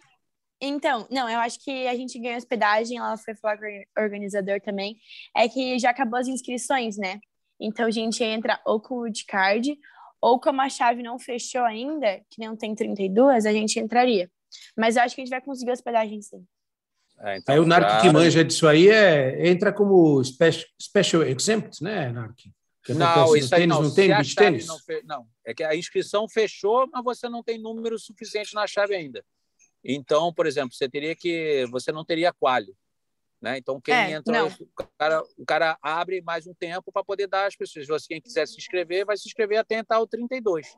[0.61, 4.61] Então, não, eu acho que a gente ganha hospedagem, ela foi falar com o organizador
[4.61, 4.95] também,
[5.35, 7.19] é que já acabou as inscrições, né?
[7.59, 9.77] Então a gente entra ou com o card,
[10.21, 14.31] ou como a chave não fechou ainda, que não tem 32, a gente entraria.
[14.77, 16.45] Mas eu acho que a gente vai conseguir hospedagem sim.
[17.23, 21.84] É, então, aí o NARC que manja disso aí é, entra como special, special exempt,
[21.84, 22.51] né, NARC?
[22.89, 23.84] não, isso aí tênis, não.
[23.84, 24.65] não tem beach tênis?
[24.65, 25.03] Não, fe...
[25.05, 29.23] não, é que a inscrição fechou, mas você não tem número suficiente na chave ainda.
[29.84, 32.75] Então, por exemplo, você teria que, você não teria quali,
[33.39, 33.57] né?
[33.57, 37.45] Então quem é, entra, o cara, o cara abre mais um tempo para poder dar
[37.45, 37.86] às pessoas.
[38.01, 40.75] Se quem quiser se inscrever, vai se inscrever até entrar o 32.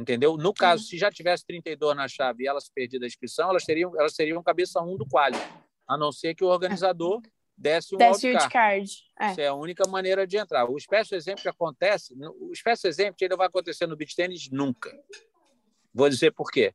[0.00, 0.36] Entendeu?
[0.38, 3.92] No caso, se já tivesse 32 na chave e elas perdidas a inscrição, elas teriam,
[3.98, 5.36] elas seriam cabeça 1 do quali,
[5.86, 7.20] a não ser que o organizador
[7.56, 8.90] desse um Desce wildcard.
[9.20, 9.30] É.
[9.30, 10.70] Isso é a única maneira de entrar.
[10.70, 14.90] O espécie exemplo que acontece, o espécie exemplo ainda vai acontecer no beach tênis nunca.
[15.92, 16.72] Vou dizer por quê.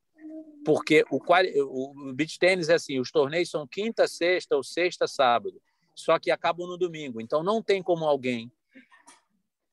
[0.64, 5.08] Porque o, quali, o beach tênis é assim, os torneios são quinta, sexta ou sexta,
[5.08, 5.60] sábado.
[5.96, 7.20] Só que acabam no domingo.
[7.20, 8.52] Então não tem como alguém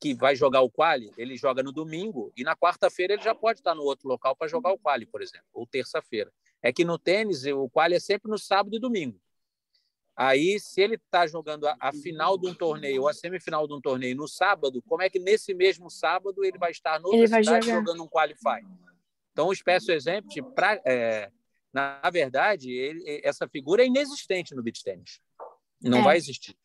[0.03, 3.61] que vai jogar o quali, ele joga no domingo e na quarta-feira ele já pode
[3.61, 6.29] estar no outro local para jogar o quali, por exemplo, ou terça-feira.
[6.61, 9.17] É que no tênis o quali é sempre no sábado e domingo.
[10.13, 13.73] Aí, se ele está jogando a, a, final de um torneio ou a semifinal de
[13.73, 17.41] um torneio no sábado, como é que nesse mesmo sábado ele vai estar no outra
[17.41, 18.61] cidade jogando um qualify?
[19.31, 21.31] Então, o Special Exempt, pra, é,
[21.71, 25.21] na verdade, ele, essa figura é inexistente no beach tennis.
[25.81, 26.03] Não é.
[26.03, 26.57] vai existir.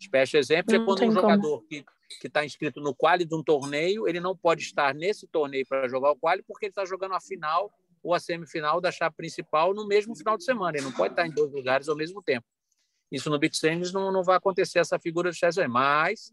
[0.00, 1.68] Special Exempt é quando um jogador como.
[1.68, 1.84] que
[2.18, 5.88] que está inscrito no quali de um torneio, ele não pode estar nesse torneio para
[5.88, 7.72] jogar o quali porque ele está jogando a final
[8.02, 10.76] ou a semifinal da chave principal no mesmo final de semana.
[10.76, 12.46] Ele não pode estar em dois lugares ao mesmo tempo.
[13.12, 16.32] Isso no beach tennis não, não vai acontecer essa figura de Chester, mas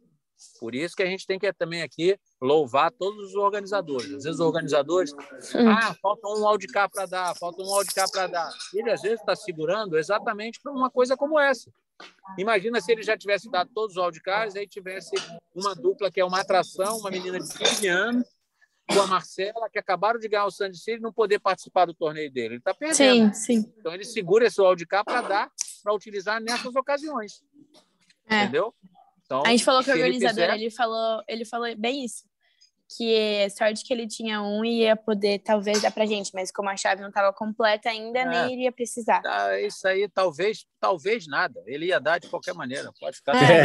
[0.59, 4.05] por isso que a gente tem que também aqui louvar todos os organizadores.
[4.05, 5.11] Às vezes os organizadores,
[5.55, 8.53] ah, falta um wildcard para dar, falta um wildcard para dar.
[8.73, 11.71] Ele às vezes está segurando exatamente para uma coisa como essa.
[12.37, 15.15] Imagina se ele já tivesse dado todos os wildcards, aí tivesse
[15.55, 18.27] uma dupla que é uma atração, uma menina de 15 anos,
[18.87, 22.31] com a Marcela, que acabaram de ganhar o Sandy City, não poder participar do torneio
[22.31, 22.55] dele.
[22.55, 23.33] Ele está perdendo.
[23.33, 23.73] Sim, sim.
[23.79, 25.51] Então ele segura esse wildcard para dar
[25.83, 27.41] para utilizar nessas ocasiões.
[28.29, 28.43] É.
[28.43, 28.73] Entendeu?
[29.25, 32.25] Então, a gente falou que o organizador, ele, ele, falou, ele falou bem isso.
[32.95, 36.51] Que é sorte que ele tinha um e ia poder talvez dar pra gente, mas
[36.51, 38.25] como a chave não estava completa ainda, é.
[38.25, 39.21] nem iria precisar.
[39.25, 41.61] Ah, isso aí talvez, talvez nada.
[41.65, 43.63] Ele ia dar de qualquer maneira, pode ficar é.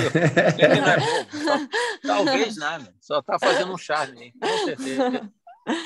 [0.59, 1.31] Ele não é bobo.
[2.03, 2.95] Só, talvez nada.
[3.01, 5.33] Só está fazendo um charme aí, com certeza.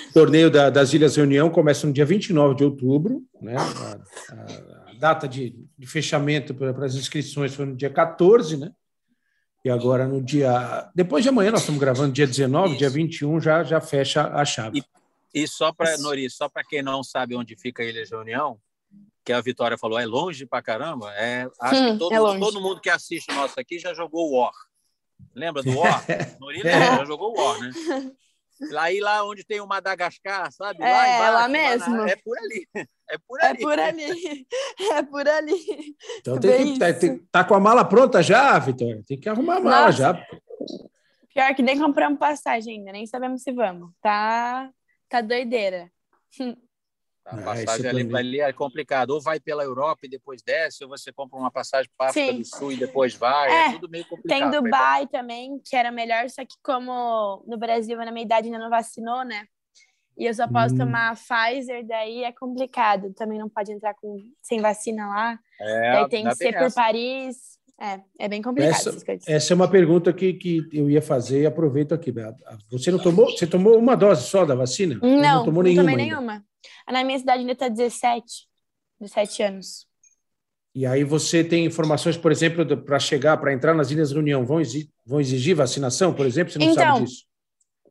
[0.09, 3.57] O torneio da, das Ilhas Reunião começa no dia 29 de outubro, né?
[3.57, 8.73] A, a, data de, de fechamento para as inscrições foi no dia 14, né?
[9.67, 10.89] E agora no dia.
[10.95, 12.79] Depois de amanhã, nós estamos gravando dia 19, Isso.
[12.79, 14.79] dia 21 já, já fecha a chave.
[15.35, 18.15] E, e só para, Nori, só para quem não sabe onde fica a Ilha de
[18.15, 18.61] União,
[19.25, 21.13] que a Vitória falou, é longe para caramba.
[21.17, 24.39] É, acho hum, que todo, é todo mundo que assiste o nosso aqui já jogou
[24.39, 24.53] War.
[25.35, 26.05] Lembra do War?
[26.39, 26.99] Nori é.
[26.99, 27.73] já jogou War, né?
[28.71, 30.83] Lá e lá onde tem o Madagascar, sabe?
[30.83, 31.97] É, lá, embaixo, lá mesmo.
[31.97, 32.69] Lá é por ali.
[33.09, 33.61] É por é ali.
[33.61, 34.47] É por ali.
[34.93, 35.97] É por ali.
[36.19, 39.01] Então tem que, tá, tem, tá com a mala pronta já, Vitória?
[39.07, 39.99] Tem que arrumar a mala Nossa.
[39.99, 40.27] já.
[41.33, 43.91] Pior que nem compramos passagem ainda, nem sabemos se vamos.
[44.01, 44.69] Tá,
[45.09, 45.89] tá doideira.
[47.27, 49.11] A é, passagem ali, ali é complicado.
[49.11, 52.33] Ou vai pela Europa e depois desce, ou você compra uma passagem para a África
[52.33, 53.51] do Sul e depois vai.
[53.51, 54.39] É, é tudo meio complicado.
[54.39, 58.59] Tem Dubai também, que era melhor, só que como no Brasil, na minha idade, ainda
[58.59, 59.45] não vacinou, né?
[60.17, 60.79] E eu só posso hum.
[60.79, 63.13] tomar Pfizer, daí é complicado.
[63.13, 65.39] Também não pode entrar com, sem vacina lá.
[65.61, 67.57] É, daí tem que ser por Paris.
[67.79, 69.21] É, é bem complicado essa.
[69.27, 72.15] Essa é uma pergunta que, que eu ia fazer e aproveito aqui.
[72.71, 73.31] Você não tomou?
[73.31, 74.99] Você tomou uma dose só da vacina?
[75.03, 75.91] Não, não tomou não nenhuma.
[75.91, 76.45] Tomei nenhuma.
[76.91, 78.49] Na minha cidade ainda está 17,
[79.01, 79.87] 17 anos.
[80.75, 84.61] E aí você tem informações, por exemplo, para chegar, para entrar nas Ilhas Reunião, vão
[84.61, 86.53] exigir, vão exigir vacinação, por exemplo?
[86.53, 87.25] Você não então, sabe disso?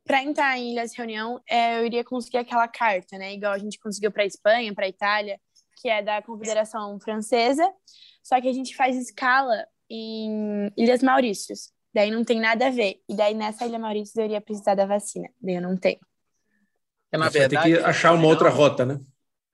[0.04, 3.34] Para entrar em Ilhas Reunião, é, eu iria conseguir aquela carta, né?
[3.34, 5.40] Igual a gente conseguiu para Espanha, para Itália,
[5.82, 7.68] que é da Confederação Francesa.
[8.22, 11.72] Só que a gente faz escala em Ilhas Maurícios.
[11.92, 13.00] Daí não tem nada a ver.
[13.08, 15.28] E daí nessa Ilha Maurícios eu iria precisar da vacina.
[15.40, 15.98] Daí eu não tenho.
[17.12, 19.00] É, na verdade, tem que achar uma outra rota, né?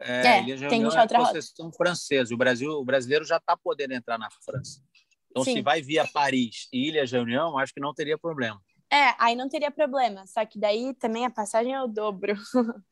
[0.01, 1.41] É, é tem que achar outra rota.
[1.77, 2.35] francesa.
[2.35, 4.81] O Brasil, o brasileiro já está podendo entrar na França.
[5.31, 5.55] Então, Sim.
[5.55, 8.61] se vai via Paris e Ilha de Reunião, acho que não teria problema.
[8.93, 10.27] É, aí não teria problema.
[10.27, 12.35] Só que daí também a passagem é o dobro.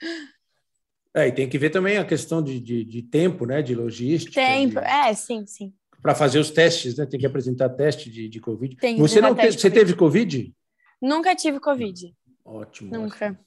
[1.12, 3.60] É, e tem que ver também a questão de, de, de tempo, né?
[3.62, 4.32] De logística.
[4.32, 4.86] Tempo, de...
[4.86, 5.74] é, sim, sim.
[6.00, 7.04] Para fazer os testes, né?
[7.04, 8.76] Tem que apresentar teste de, de Covid.
[8.76, 9.50] Tem você não te...
[9.50, 10.54] você teve Covid?
[11.02, 12.14] Nunca tive Covid.
[12.44, 12.90] Ótimo.
[12.92, 13.26] Nunca.
[13.26, 13.38] Ótimo.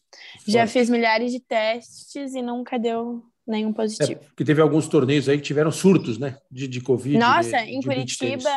[0.47, 4.11] Já fiz milhares de testes e nunca deu nenhum positivo.
[4.11, 6.37] É, porque teve alguns torneios aí que tiveram surtos, né?
[6.49, 7.17] De, de Covid.
[7.17, 8.49] Nossa, de, em de Curitiba,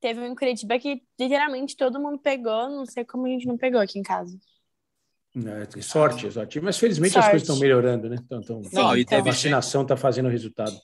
[0.00, 3.56] teve um em Curitiba que literalmente todo mundo pegou, não sei como a gente não
[3.56, 4.36] pegou aqui em casa.
[5.36, 6.60] É, sorte, sorte.
[6.60, 7.24] Mas felizmente sorte.
[7.24, 8.16] as coisas estão melhorando, né?
[8.24, 10.76] Então, então não, e a vacinação está fazendo resultado.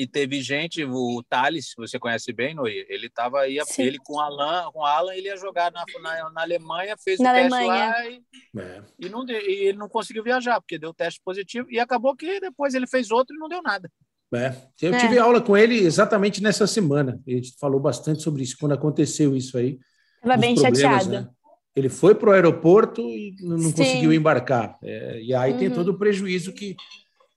[0.00, 3.82] E teve gente, o Thales, você conhece bem, Nori, ele estava aí, Sim.
[3.82, 7.36] ele com Alan, com Alan, ele ia jogar na, na, na Alemanha, fez na o
[7.36, 7.92] Alemanha.
[7.92, 8.22] teste
[8.54, 8.82] lá e, é.
[8.98, 12.72] e, não, e ele não conseguiu viajar, porque deu teste positivo, e acabou que depois
[12.72, 13.90] ele fez outro e não deu nada.
[14.34, 14.56] É.
[14.80, 14.98] Eu é.
[14.98, 17.20] tive aula com ele exatamente nessa semana.
[17.26, 19.78] Ele falou bastante sobre isso, quando aconteceu isso aí.
[20.16, 21.10] Estava bem chateado.
[21.10, 21.28] Né?
[21.76, 24.78] Ele foi para o aeroporto e não conseguiu embarcar.
[24.82, 25.58] É, e aí uhum.
[25.58, 26.74] tem todo o prejuízo que,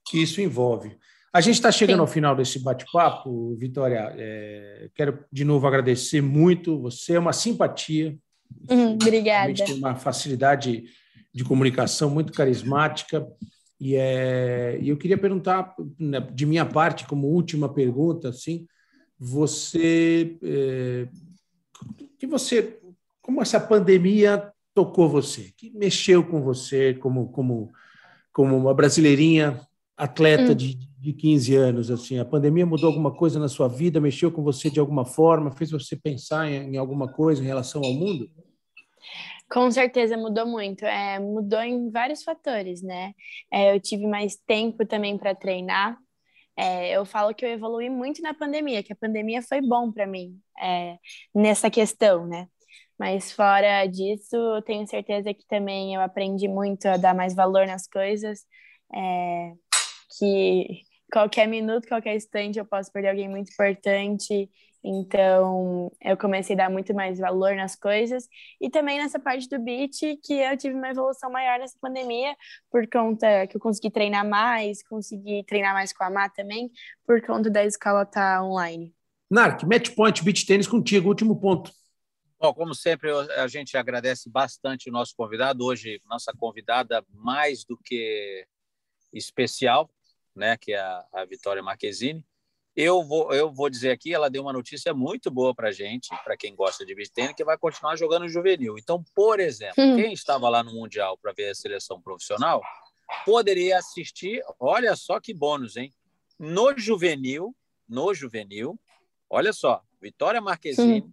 [0.06, 0.96] que isso envolve.
[1.34, 2.02] A gente está chegando Sim.
[2.02, 4.14] ao final desse bate-papo, Vitória.
[4.16, 6.80] É, quero de novo agradecer muito.
[6.82, 8.16] Você é uma simpatia.
[8.70, 9.52] Uhum, obrigada.
[9.52, 10.84] Tem uma facilidade
[11.34, 13.26] de comunicação muito carismática.
[13.80, 18.68] E é, eu queria perguntar, né, de minha parte, como última pergunta, assim,
[19.18, 21.08] você, é,
[22.16, 22.78] que você,
[23.20, 27.72] como essa pandemia tocou você, que mexeu com você, como como
[28.32, 29.60] como uma brasileirinha
[29.96, 30.54] atleta hum.
[30.54, 34.42] de, de 15 anos, assim, a pandemia mudou alguma coisa na sua vida, mexeu com
[34.42, 38.30] você de alguma forma, fez você pensar em, em alguma coisa em relação ao mundo?
[39.50, 40.82] Com certeza mudou muito.
[40.86, 43.12] É, mudou em vários fatores, né?
[43.52, 45.98] É, eu tive mais tempo também para treinar.
[46.56, 50.06] É, eu falo que eu evolui muito na pandemia, que a pandemia foi bom para
[50.06, 50.96] mim é,
[51.34, 52.48] nessa questão, né?
[52.98, 57.66] Mas fora disso, eu tenho certeza que também eu aprendi muito a dar mais valor
[57.66, 58.46] nas coisas,
[58.94, 59.52] é,
[60.18, 64.50] que qualquer minuto, qualquer instante eu posso perder alguém muito importante.
[64.82, 68.28] Então, eu comecei a dar muito mais valor nas coisas.
[68.60, 72.36] E também nessa parte do beat, que eu tive uma evolução maior nessa pandemia,
[72.68, 76.70] por conta que eu consegui treinar mais, consegui treinar mais com a Má também,
[77.06, 78.92] por conta da escola estar tá online.
[79.30, 81.70] Narc, match point, beat tênis contigo, último ponto.
[82.38, 85.64] Bom, como sempre, a gente agradece bastante o nosso convidado.
[85.64, 88.44] Hoje, nossa convidada mais do que
[89.14, 89.88] especial,
[90.34, 92.24] né, que é a, a Vitória Marquezine.
[92.76, 96.36] Eu vou, eu vou dizer aqui, ela deu uma notícia muito boa para gente, para
[96.36, 98.76] quem gosta de beach tênis, que vai continuar jogando juvenil.
[98.76, 99.96] Então, por exemplo, hum.
[99.96, 102.60] quem estava lá no Mundial para ver a seleção profissional,
[103.24, 105.92] poderia assistir, olha só que bônus, hein?
[106.36, 107.54] No juvenil,
[107.88, 108.76] no juvenil,
[109.30, 111.12] olha só, Vitória Marquezine, hum.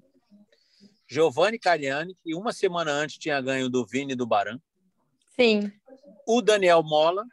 [1.08, 4.60] Giovanni Cariani, que uma semana antes tinha ganho do Vini do Baran.
[5.36, 5.72] Sim.
[6.26, 7.24] O Daniel Mola,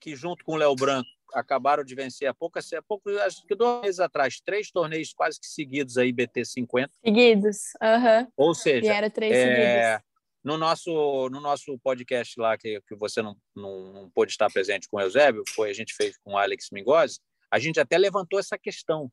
[0.00, 3.54] que junto com o Léo Branco acabaram de vencer há pouco, há pouco, acho que
[3.54, 6.92] dois meses atrás, três torneios quase que seguidos aí, BT 50.
[7.04, 8.20] Seguidos, aham.
[8.20, 8.32] Uhum.
[8.36, 10.04] Ou seja, era três é, seguidos.
[10.42, 14.88] No nosso, no nosso podcast lá, que, que você não, não, não pôde estar presente
[14.88, 17.18] com o Eusébio, foi, a gente fez com o Alex Mingozzi,
[17.50, 19.10] a gente até levantou essa questão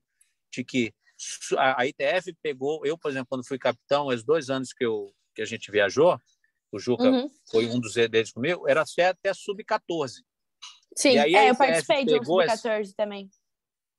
[0.51, 0.93] de que
[1.57, 5.41] a ITF pegou, eu, por exemplo, quando fui capitão, os dois anos que, eu, que
[5.41, 6.19] a gente viajou,
[6.71, 7.29] o Juca uhum.
[7.49, 10.21] foi um dos deles comigo, era até sub-14.
[10.95, 12.93] Sim, é, eu participei de um sub-14 essa...
[12.95, 13.29] também.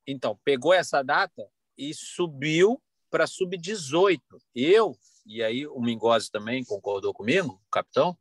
[0.07, 4.19] Então, pegou essa data e subiu para sub-18.
[4.53, 8.17] Eu, e aí o Mingozzi também concordou comigo, o capitão,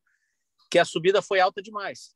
[0.70, 2.14] que a subida foi alta demais.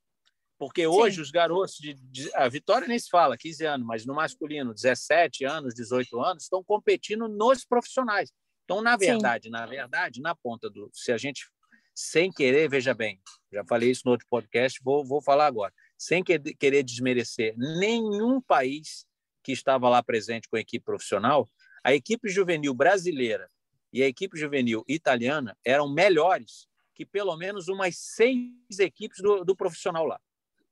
[0.59, 1.23] Porque hoje Sim.
[1.23, 5.45] os garotos de, de, A Vitória nem se fala, 15 anos, mas no masculino, 17
[5.45, 8.33] anos, 18 anos, estão competindo nos profissionais.
[8.65, 9.51] Então, na verdade, Sim.
[9.51, 10.91] na verdade, na ponta do.
[10.93, 11.47] Se a gente,
[11.95, 13.21] sem querer, veja bem,
[13.53, 15.73] já falei isso no outro podcast, vou, vou falar agora.
[15.99, 19.07] Sem querer desmerecer nenhum país
[19.43, 21.49] que estava lá presente com a equipe profissional,
[21.83, 23.49] a equipe juvenil brasileira
[23.93, 29.55] e a equipe juvenil italiana eram melhores que pelo menos umas seis equipes do, do
[29.55, 30.21] profissional lá.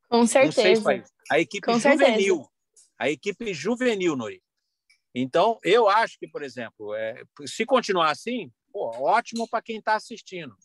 [0.09, 1.05] Com certeza.
[1.31, 2.37] A equipe Com juvenil.
[2.37, 2.51] Certeza.
[2.99, 4.43] A equipe juvenil, Nori.
[5.15, 9.95] Então, eu acho que, por exemplo, é, se continuar assim, pô, ótimo para quem está
[9.95, 10.57] assistindo.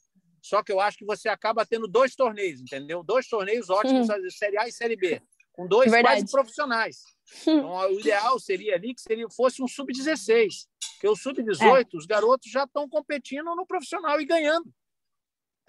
[0.41, 3.03] Só que eu acho que você acaba tendo dois torneios, entendeu?
[3.03, 4.29] Dois torneios ótimos, hum.
[4.29, 5.21] Série A e Série B,
[5.53, 6.21] com dois Verdade.
[6.21, 7.03] quase profissionais.
[7.41, 11.97] Então, o ideal seria ali que seria, fosse um sub-16, porque o sub-18, é.
[11.97, 14.69] os garotos já estão competindo no profissional e ganhando.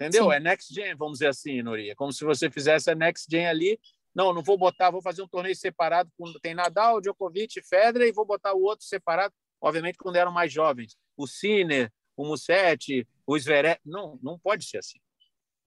[0.01, 0.25] Entendeu?
[0.25, 0.33] Sim.
[0.33, 1.95] É next gen, vamos dizer assim, Noria.
[1.95, 3.79] Como se você fizesse a next gen ali.
[4.13, 6.11] Não, não vou botar, vou fazer um torneio separado.
[6.17, 9.33] Com, tem Nadal, Djokovic, Federer e vou botar o outro separado.
[9.61, 10.97] Obviamente, quando eram mais jovens.
[11.15, 13.79] O Sinner, o Musetti, o Zverev.
[13.85, 14.99] Não, não pode ser assim.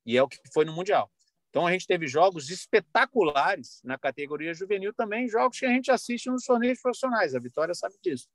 [0.07, 1.11] E é o que foi no Mundial.
[1.50, 6.28] Então, a gente teve jogos espetaculares na categoria juvenil também, jogos que a gente assiste
[6.28, 7.34] nos torneios profissionais.
[7.34, 8.28] A Vitória sabe disso.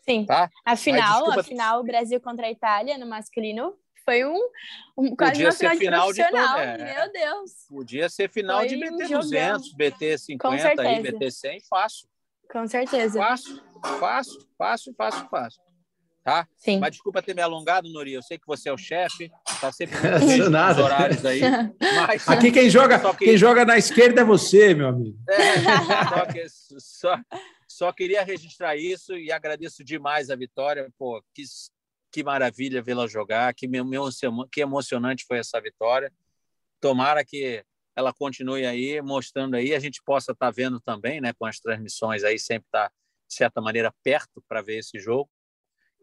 [0.00, 0.26] Sim.
[0.26, 0.50] Tá?
[0.64, 4.38] A final, a final Brasil contra a Itália no masculino foi um,
[4.98, 6.56] um quase Podia uma final, final de profissional.
[6.56, 6.94] De é.
[6.94, 7.52] Meu Deus.
[7.68, 12.08] Podia ser final foi de BT 200, BT 50 aí, BT 100, fácil.
[12.50, 13.18] Com certeza.
[13.18, 13.62] Fácil,
[13.98, 15.62] fácil, fácil, fácil, fácil.
[16.24, 16.48] Tá?
[16.56, 16.78] Sim.
[16.78, 18.14] Mas desculpa ter me alongado, Nori.
[18.14, 19.94] Eu sei que você é o chefe, tá sempre
[20.48, 20.82] nada.
[20.82, 21.42] horários aí.
[21.80, 22.26] Mas...
[22.26, 23.26] Aqui quem joga, que...
[23.26, 25.18] quem joga na esquerda é você, meu amigo.
[25.28, 26.46] É, só, que,
[26.78, 27.20] só,
[27.68, 30.88] só queria registrar isso e agradeço demais a vitória.
[30.96, 31.44] Pô, que
[32.14, 33.68] que maravilha vê-la jogar, que,
[34.52, 36.12] que emocionante foi essa vitória.
[36.80, 37.64] Tomara que
[37.96, 41.58] ela continue aí, mostrando aí, a gente possa estar tá vendo também, né, com as
[41.58, 42.94] transmissões aí, sempre estar, tá,
[43.28, 45.28] de certa maneira, perto para ver esse jogo.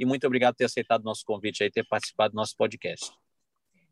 [0.02, 3.12] E muito obrigado por ter aceitado o nosso convite aí, ter participado do nosso podcast.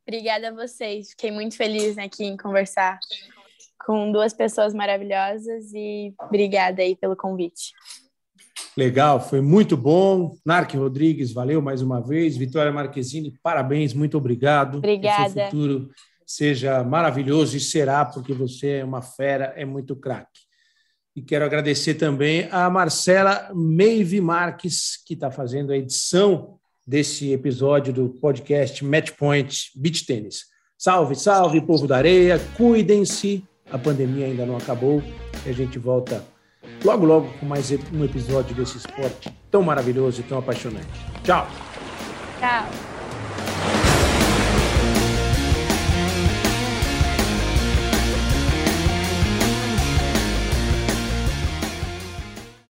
[0.08, 1.12] Obrigada a vocês.
[1.12, 2.98] Fiquei muito feliz né, aqui em conversar
[3.86, 7.74] com duas pessoas maravilhosas e obrigada aí pelo convite.
[8.76, 10.36] Legal, foi muito bom.
[10.44, 12.36] Narc Rodrigues, valeu mais uma vez.
[12.36, 14.80] Vitória Marquezine, parabéns, muito obrigado.
[14.80, 15.32] Obrigada.
[15.32, 15.92] Que o futuro
[16.26, 20.49] seja maravilhoso e será, porque você é uma fera, é muito craque.
[21.16, 27.94] E quero agradecer também a Marcela Meive Marques, que está fazendo a edição desse episódio
[27.94, 30.46] do podcast Matchpoint Beach Tennis.
[30.78, 35.04] Salve, salve, povo da areia, cuidem-se, a pandemia ainda não acabou
[35.46, 36.24] e a gente volta
[36.84, 40.88] logo, logo com mais um episódio desse esporte tão maravilhoso e tão apaixonante.
[41.24, 41.48] Tchau!
[42.40, 42.89] Tchau!